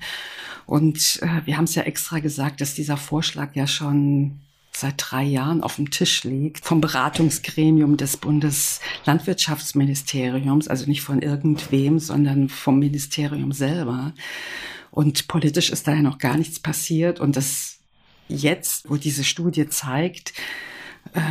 Und 0.65 1.19
äh, 1.23 1.45
wir 1.45 1.57
haben 1.57 1.65
es 1.65 1.75
ja 1.75 1.83
extra 1.83 2.21
gesagt, 2.21 2.61
dass 2.61 2.75
dieser 2.75 2.97
Vorschlag 2.97 3.57
ja 3.57 3.67
schon 3.67 4.39
seit 4.73 4.95
drei 4.99 5.25
Jahren 5.25 5.61
auf 5.63 5.75
dem 5.77 5.91
Tisch 5.91 6.25
liegt 6.25 6.65
vom 6.65 6.81
Beratungsgremium 6.83 7.97
des 7.97 8.19
Bundeslandwirtschaftsministeriums, 8.19 10.69
also 10.69 10.87
nicht 10.87 11.01
von 11.03 11.23
irgendwem, 11.23 11.99
sondern 11.99 12.51
vom 12.51 12.79
Ministerium 12.79 13.53
selber. 13.53 14.13
Und 14.91 15.29
politisch 15.29 15.71
ist 15.71 15.89
da 15.89 15.95
ja 15.95 16.03
noch 16.03 16.19
gar 16.19 16.37
nichts 16.37 16.61
passiert. 16.61 17.21
Und 17.21 17.37
das 17.37 17.79
jetzt, 18.29 18.91
wo 18.91 18.97
diese 18.97 19.25
Studie 19.25 19.67
zeigt, 19.69 20.35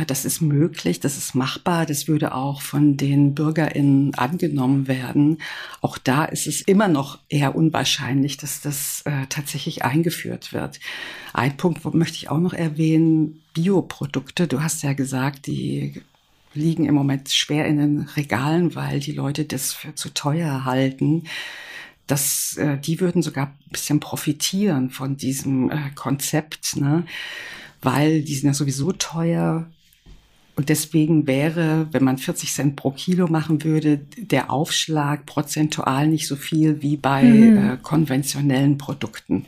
das 0.06 0.24
ist 0.24 0.40
möglich, 0.40 1.00
das 1.00 1.16
ist 1.16 1.34
machbar, 1.34 1.86
das 1.86 2.08
würde 2.08 2.34
auch 2.34 2.62
von 2.62 2.96
den 2.96 3.34
BürgerInnen 3.34 4.14
angenommen 4.14 4.88
werden. 4.88 5.38
Auch 5.80 5.98
da 5.98 6.24
ist 6.24 6.46
es 6.46 6.62
immer 6.62 6.88
noch 6.88 7.18
eher 7.28 7.54
unwahrscheinlich, 7.54 8.36
dass 8.36 8.60
das 8.60 9.02
äh, 9.04 9.26
tatsächlich 9.28 9.84
eingeführt 9.84 10.52
wird. 10.52 10.80
Ein 11.32 11.56
Punkt 11.56 11.84
möchte 11.94 12.16
ich 12.16 12.30
auch 12.30 12.38
noch 12.38 12.54
erwähnen, 12.54 13.42
Bioprodukte. 13.54 14.46
Du 14.46 14.62
hast 14.62 14.82
ja 14.82 14.92
gesagt, 14.92 15.46
die 15.46 16.02
liegen 16.54 16.86
im 16.86 16.94
Moment 16.94 17.30
schwer 17.30 17.66
in 17.66 17.78
den 17.78 18.00
Regalen, 18.16 18.74
weil 18.74 19.00
die 19.00 19.12
Leute 19.12 19.44
das 19.44 19.72
für 19.72 19.94
zu 19.94 20.12
teuer 20.12 20.64
halten. 20.64 21.24
Das, 22.06 22.56
äh, 22.56 22.78
die 22.78 23.00
würden 23.00 23.22
sogar 23.22 23.46
ein 23.46 23.70
bisschen 23.70 24.00
profitieren 24.00 24.90
von 24.90 25.16
diesem 25.16 25.70
äh, 25.70 25.90
Konzept, 25.94 26.76
ne? 26.76 27.04
Weil 27.82 28.22
die 28.22 28.34
sind 28.34 28.48
ja 28.48 28.54
sowieso 28.54 28.92
teuer. 28.92 29.66
Und 30.56 30.70
deswegen 30.70 31.26
wäre, 31.26 31.88
wenn 31.92 32.02
man 32.02 32.16
40 32.16 32.52
Cent 32.52 32.76
pro 32.76 32.90
Kilo 32.90 33.28
machen 33.28 33.62
würde, 33.62 33.98
der 34.16 34.50
Aufschlag 34.50 35.26
prozentual 35.26 36.08
nicht 36.08 36.26
so 36.26 36.34
viel 36.34 36.80
wie 36.80 36.96
bei 36.96 37.22
mhm. 37.22 37.58
äh, 37.58 37.76
konventionellen 37.82 38.78
Produkten. 38.78 39.46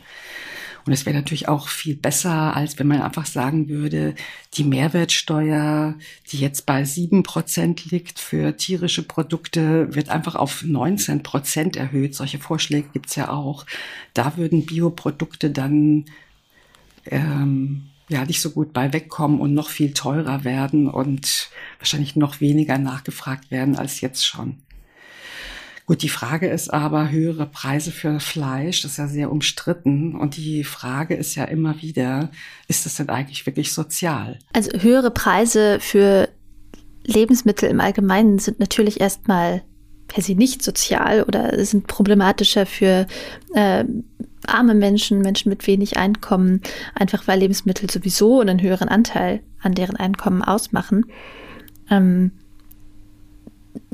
Und 0.85 0.93
es 0.93 1.05
wäre 1.05 1.15
natürlich 1.15 1.47
auch 1.47 1.67
viel 1.67 1.95
besser, 1.95 2.55
als 2.55 2.79
wenn 2.79 2.87
man 2.87 3.01
einfach 3.01 3.25
sagen 3.25 3.69
würde, 3.69 4.15
die 4.55 4.63
Mehrwertsteuer, 4.63 5.95
die 6.31 6.39
jetzt 6.39 6.65
bei 6.65 6.83
sieben 6.83 7.23
Prozent 7.23 7.91
liegt 7.91 8.17
für 8.17 8.57
tierische 8.57 9.03
Produkte, 9.03 9.93
wird 9.93 10.09
einfach 10.09 10.35
auf 10.35 10.63
19 10.63 11.21
Prozent 11.21 11.75
erhöht. 11.75 12.15
Solche 12.15 12.39
Vorschläge 12.39 12.87
gibt's 12.91 13.15
ja 13.15 13.29
auch. 13.29 13.65
Da 14.13 14.37
würden 14.37 14.65
Bioprodukte 14.65 15.51
dann 15.51 16.05
ähm, 17.05 17.89
ja 18.09 18.25
nicht 18.25 18.41
so 18.41 18.51
gut 18.51 18.73
bei 18.73 18.91
wegkommen 18.91 19.39
und 19.39 19.53
noch 19.53 19.69
viel 19.69 19.93
teurer 19.93 20.43
werden 20.43 20.89
und 20.89 21.49
wahrscheinlich 21.77 22.15
noch 22.15 22.41
weniger 22.41 22.77
nachgefragt 22.77 23.51
werden 23.51 23.77
als 23.77 24.01
jetzt 24.01 24.25
schon. 24.25 24.57
Gut, 25.85 26.03
die 26.03 26.09
Frage 26.09 26.47
ist 26.47 26.71
aber 26.71 27.09
höhere 27.09 27.47
Preise 27.47 27.91
für 27.91 28.19
Fleisch, 28.19 28.83
das 28.83 28.91
ist 28.91 28.97
ja 28.97 29.07
sehr 29.07 29.31
umstritten. 29.31 30.15
Und 30.15 30.37
die 30.37 30.63
Frage 30.63 31.15
ist 31.15 31.33
ja 31.33 31.45
immer 31.45 31.81
wieder, 31.81 32.29
ist 32.67 32.85
das 32.85 32.97
denn 32.97 33.09
eigentlich 33.09 33.47
wirklich 33.47 33.73
sozial? 33.73 34.37
Also 34.53 34.69
höhere 34.79 35.09
Preise 35.09 35.79
für 35.79 36.29
Lebensmittel 37.05 37.69
im 37.69 37.79
Allgemeinen 37.79 38.37
sind 38.37 38.59
natürlich 38.59 39.01
erstmal 39.01 39.63
per 40.07 40.21
se 40.21 40.33
nicht 40.33 40.61
sozial 40.61 41.23
oder 41.23 41.65
sind 41.65 41.87
problematischer 41.87 42.67
für 42.67 43.07
äh, 43.55 43.83
arme 44.53 44.73
Menschen, 44.73 45.19
Menschen 45.19 45.49
mit 45.49 45.67
wenig 45.67 45.97
Einkommen, 45.97 46.61
einfach 46.95 47.27
weil 47.27 47.39
Lebensmittel 47.39 47.89
sowieso 47.89 48.39
einen 48.39 48.61
höheren 48.61 48.89
Anteil 48.89 49.41
an 49.61 49.73
deren 49.73 49.95
Einkommen 49.95 50.41
ausmachen. 50.41 51.05
Ähm, 51.89 52.31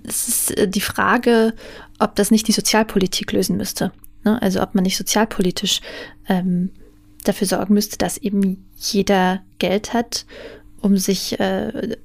es 0.03 0.27
ist 0.27 0.57
äh, 0.57 0.67
die 0.67 0.81
Frage, 0.81 1.53
ob 1.99 2.15
das 2.15 2.31
nicht 2.31 2.47
die 2.47 2.51
Sozialpolitik 2.51 3.31
lösen 3.31 3.57
müsste. 3.57 3.91
Ne? 4.23 4.41
Also 4.41 4.61
ob 4.61 4.75
man 4.75 4.83
nicht 4.83 4.97
sozialpolitisch 4.97 5.81
ähm, 6.27 6.71
dafür 7.23 7.47
sorgen 7.47 7.73
müsste, 7.73 7.97
dass 7.97 8.17
eben 8.17 8.65
jeder 8.77 9.41
Geld 9.59 9.93
hat, 9.93 10.25
um 10.81 10.97
sich 10.97 11.39
äh, 11.39 11.95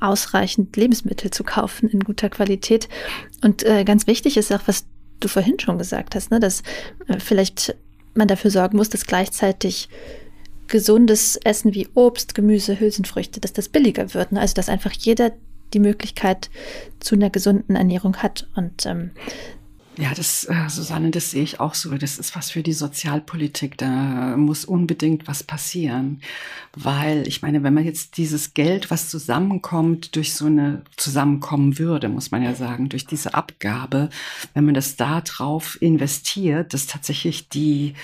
ausreichend 0.00 0.76
Lebensmittel 0.76 1.30
zu 1.30 1.44
kaufen 1.44 1.88
in 1.88 2.00
guter 2.00 2.28
Qualität. 2.28 2.88
Und 3.42 3.62
äh, 3.64 3.84
ganz 3.84 4.06
wichtig 4.06 4.36
ist 4.36 4.52
auch, 4.52 4.62
was 4.66 4.86
du 5.20 5.28
vorhin 5.28 5.58
schon 5.58 5.78
gesagt 5.78 6.14
hast, 6.14 6.30
ne, 6.30 6.40
dass 6.40 6.62
äh, 7.08 7.18
vielleicht 7.18 7.76
man 8.14 8.28
dafür 8.28 8.50
sorgen 8.50 8.76
muss, 8.76 8.88
dass 8.88 9.06
gleichzeitig 9.06 9.88
gesundes 10.66 11.36
Essen 11.36 11.74
wie 11.74 11.88
Obst, 11.94 12.34
Gemüse, 12.34 12.78
Hülsenfrüchte, 12.80 13.40
dass 13.40 13.52
das 13.52 13.68
billiger 13.68 14.14
wird. 14.14 14.32
Ne? 14.32 14.40
Also 14.40 14.54
dass 14.54 14.68
einfach 14.68 14.92
jeder 14.92 15.32
die 15.72 15.80
Möglichkeit 15.80 16.50
zu 17.00 17.14
einer 17.14 17.30
gesunden 17.30 17.76
Ernährung 17.76 18.16
hat. 18.16 18.48
Und 18.54 18.86
ähm, 18.86 19.10
ja, 19.96 20.12
das, 20.14 20.44
äh, 20.44 20.68
Susanne, 20.68 21.10
das 21.10 21.30
sehe 21.30 21.42
ich 21.42 21.60
auch 21.60 21.74
so. 21.74 21.96
Das 21.96 22.18
ist 22.18 22.34
was 22.34 22.50
für 22.50 22.62
die 22.62 22.72
Sozialpolitik. 22.72 23.78
Da 23.78 24.36
muss 24.36 24.64
unbedingt 24.64 25.28
was 25.28 25.42
passieren. 25.44 26.20
Weil, 26.74 27.28
ich 27.28 27.42
meine, 27.42 27.62
wenn 27.62 27.74
man 27.74 27.84
jetzt 27.84 28.16
dieses 28.16 28.54
Geld, 28.54 28.90
was 28.90 29.08
zusammenkommt, 29.08 30.16
durch 30.16 30.34
so 30.34 30.46
eine, 30.46 30.82
zusammenkommen 30.96 31.78
würde, 31.78 32.08
muss 32.08 32.32
man 32.32 32.42
ja 32.42 32.54
sagen, 32.54 32.88
durch 32.88 33.06
diese 33.06 33.34
Abgabe, 33.34 34.10
wenn 34.52 34.64
man 34.64 34.74
das 34.74 34.96
da 34.96 35.20
drauf 35.20 35.80
investiert, 35.80 36.74
dass 36.74 36.86
tatsächlich 36.86 37.48
die 37.48 37.94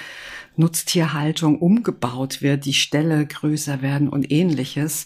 Nutztierhaltung 0.61 1.59
umgebaut 1.59 2.43
wird, 2.43 2.65
die 2.65 2.75
Ställe 2.75 3.27
größer 3.27 3.83
werden 3.83 4.09
und 4.09 4.31
ähnliches, 4.31 5.05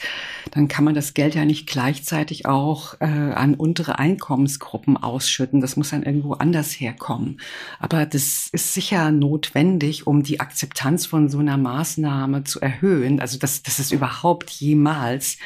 dann 0.50 0.68
kann 0.68 0.84
man 0.84 0.94
das 0.94 1.14
Geld 1.14 1.34
ja 1.34 1.46
nicht 1.46 1.66
gleichzeitig 1.66 2.44
auch 2.44 3.00
äh, 3.00 3.06
an 3.06 3.54
untere 3.54 3.98
Einkommensgruppen 3.98 4.98
ausschütten. 4.98 5.62
Das 5.62 5.76
muss 5.76 5.90
dann 5.90 6.02
irgendwo 6.02 6.34
anders 6.34 6.72
herkommen. 6.72 7.40
Aber 7.78 8.04
das 8.04 8.48
ist 8.52 8.74
sicher 8.74 9.10
notwendig, 9.10 10.06
um 10.06 10.22
die 10.22 10.40
Akzeptanz 10.40 11.06
von 11.06 11.30
so 11.30 11.38
einer 11.38 11.56
Maßnahme 11.56 12.44
zu 12.44 12.60
erhöhen. 12.60 13.20
Also 13.20 13.38
dass, 13.38 13.62
dass 13.62 13.78
es 13.78 13.92
überhaupt 13.92 14.50
jemals 14.50 15.38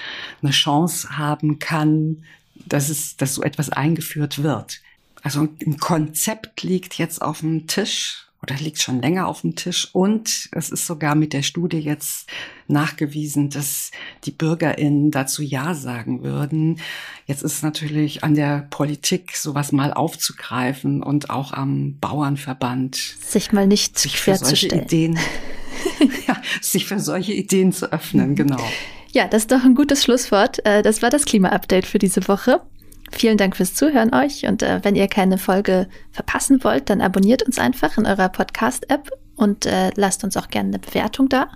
eine 0.42 0.50
Chance 0.50 1.16
haben 1.16 1.58
kann, 1.60 2.24
dass 2.66 2.88
es, 2.88 3.16
dass 3.16 3.34
so 3.34 3.42
etwas 3.42 3.70
eingeführt 3.70 4.42
wird. 4.42 4.80
Also 5.22 5.48
im 5.58 5.78
Konzept 5.78 6.62
liegt 6.62 6.94
jetzt 6.94 7.22
auf 7.22 7.40
dem 7.40 7.66
Tisch 7.66 8.27
oder 8.42 8.54
liegt 8.56 8.80
schon 8.80 9.00
länger 9.00 9.26
auf 9.26 9.40
dem 9.40 9.56
Tisch. 9.56 9.88
Und 9.92 10.48
es 10.52 10.70
ist 10.70 10.86
sogar 10.86 11.14
mit 11.14 11.32
der 11.32 11.42
Studie 11.42 11.78
jetzt 11.78 12.28
nachgewiesen, 12.68 13.50
dass 13.50 13.90
die 14.24 14.30
BürgerInnen 14.30 15.10
dazu 15.10 15.42
Ja 15.42 15.74
sagen 15.74 16.22
würden. 16.22 16.80
Jetzt 17.26 17.42
ist 17.42 17.62
natürlich 17.62 18.22
an 18.22 18.34
der 18.34 18.66
Politik, 18.70 19.36
sowas 19.36 19.72
mal 19.72 19.92
aufzugreifen 19.92 21.02
und 21.02 21.30
auch 21.30 21.52
am 21.52 21.96
Bauernverband 22.00 22.94
sich 22.96 23.52
mal 23.52 23.66
nicht 23.66 23.98
sich 23.98 24.20
für 24.20 24.36
solche 24.36 24.68
Ideen, 24.68 25.18
ja, 26.28 26.40
sich 26.60 26.86
für 26.86 27.00
solche 27.00 27.32
Ideen 27.32 27.72
zu 27.72 27.92
öffnen, 27.92 28.36
genau. 28.36 28.62
Ja, 29.10 29.26
das 29.26 29.42
ist 29.42 29.52
doch 29.52 29.64
ein 29.64 29.74
gutes 29.74 30.04
Schlusswort. 30.04 30.64
Äh, 30.64 30.82
das 30.82 31.02
war 31.02 31.10
das 31.10 31.24
Klima-Update 31.24 31.86
für 31.86 31.98
diese 31.98 32.28
Woche. 32.28 32.60
Vielen 33.10 33.38
Dank 33.38 33.56
fürs 33.56 33.74
Zuhören 33.74 34.14
euch 34.14 34.46
und 34.46 34.62
äh, 34.62 34.80
wenn 34.82 34.96
ihr 34.96 35.08
keine 35.08 35.38
Folge 35.38 35.88
verpassen 36.10 36.62
wollt, 36.64 36.90
dann 36.90 37.00
abonniert 37.00 37.42
uns 37.42 37.58
einfach 37.58 37.98
in 37.98 38.06
eurer 38.06 38.28
Podcast-App 38.28 39.10
und 39.36 39.66
äh, 39.66 39.90
lasst 39.94 40.24
uns 40.24 40.36
auch 40.36 40.48
gerne 40.48 40.68
eine 40.68 40.78
Bewertung 40.78 41.28
da. 41.28 41.48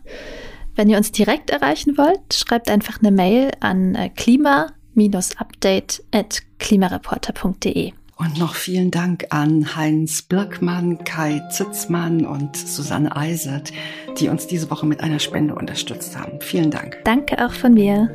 Wenn 0.75 0.89
ihr 0.89 0.97
uns 0.97 1.13
direkt 1.13 1.51
erreichen 1.51 1.99
wollt, 1.99 2.33
schreibt 2.33 2.71
einfach 2.71 3.01
eine 3.01 3.11
Mail 3.11 3.51
an 3.61 3.95
äh, 3.95 4.09
klima-update 4.09 6.03
at 6.13 6.43
klimareporter.de. 6.59 7.93
Und 8.17 8.39
noch 8.39 8.55
vielen 8.55 8.91
Dank 8.91 9.27
an 9.31 9.75
Heinz 9.75 10.23
Birkmann, 10.23 11.03
Kai 11.03 11.43
Zitzmann 11.51 12.25
und 12.25 12.57
Susanne 12.57 13.15
Eisert, 13.17 13.73
die 14.19 14.29
uns 14.29 14.47
diese 14.47 14.71
Woche 14.71 14.87
mit 14.87 15.01
einer 15.01 15.19
Spende 15.19 15.55
unterstützt 15.55 16.17
haben. 16.17 16.41
Vielen 16.41 16.71
Dank. 16.71 16.99
Danke 17.05 17.45
auch 17.45 17.53
von 17.53 17.75
mir. 17.75 18.11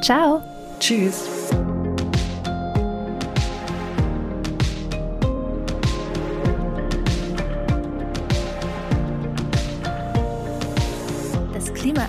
Ciao. 0.00 0.40
Tschüss. 0.78 1.28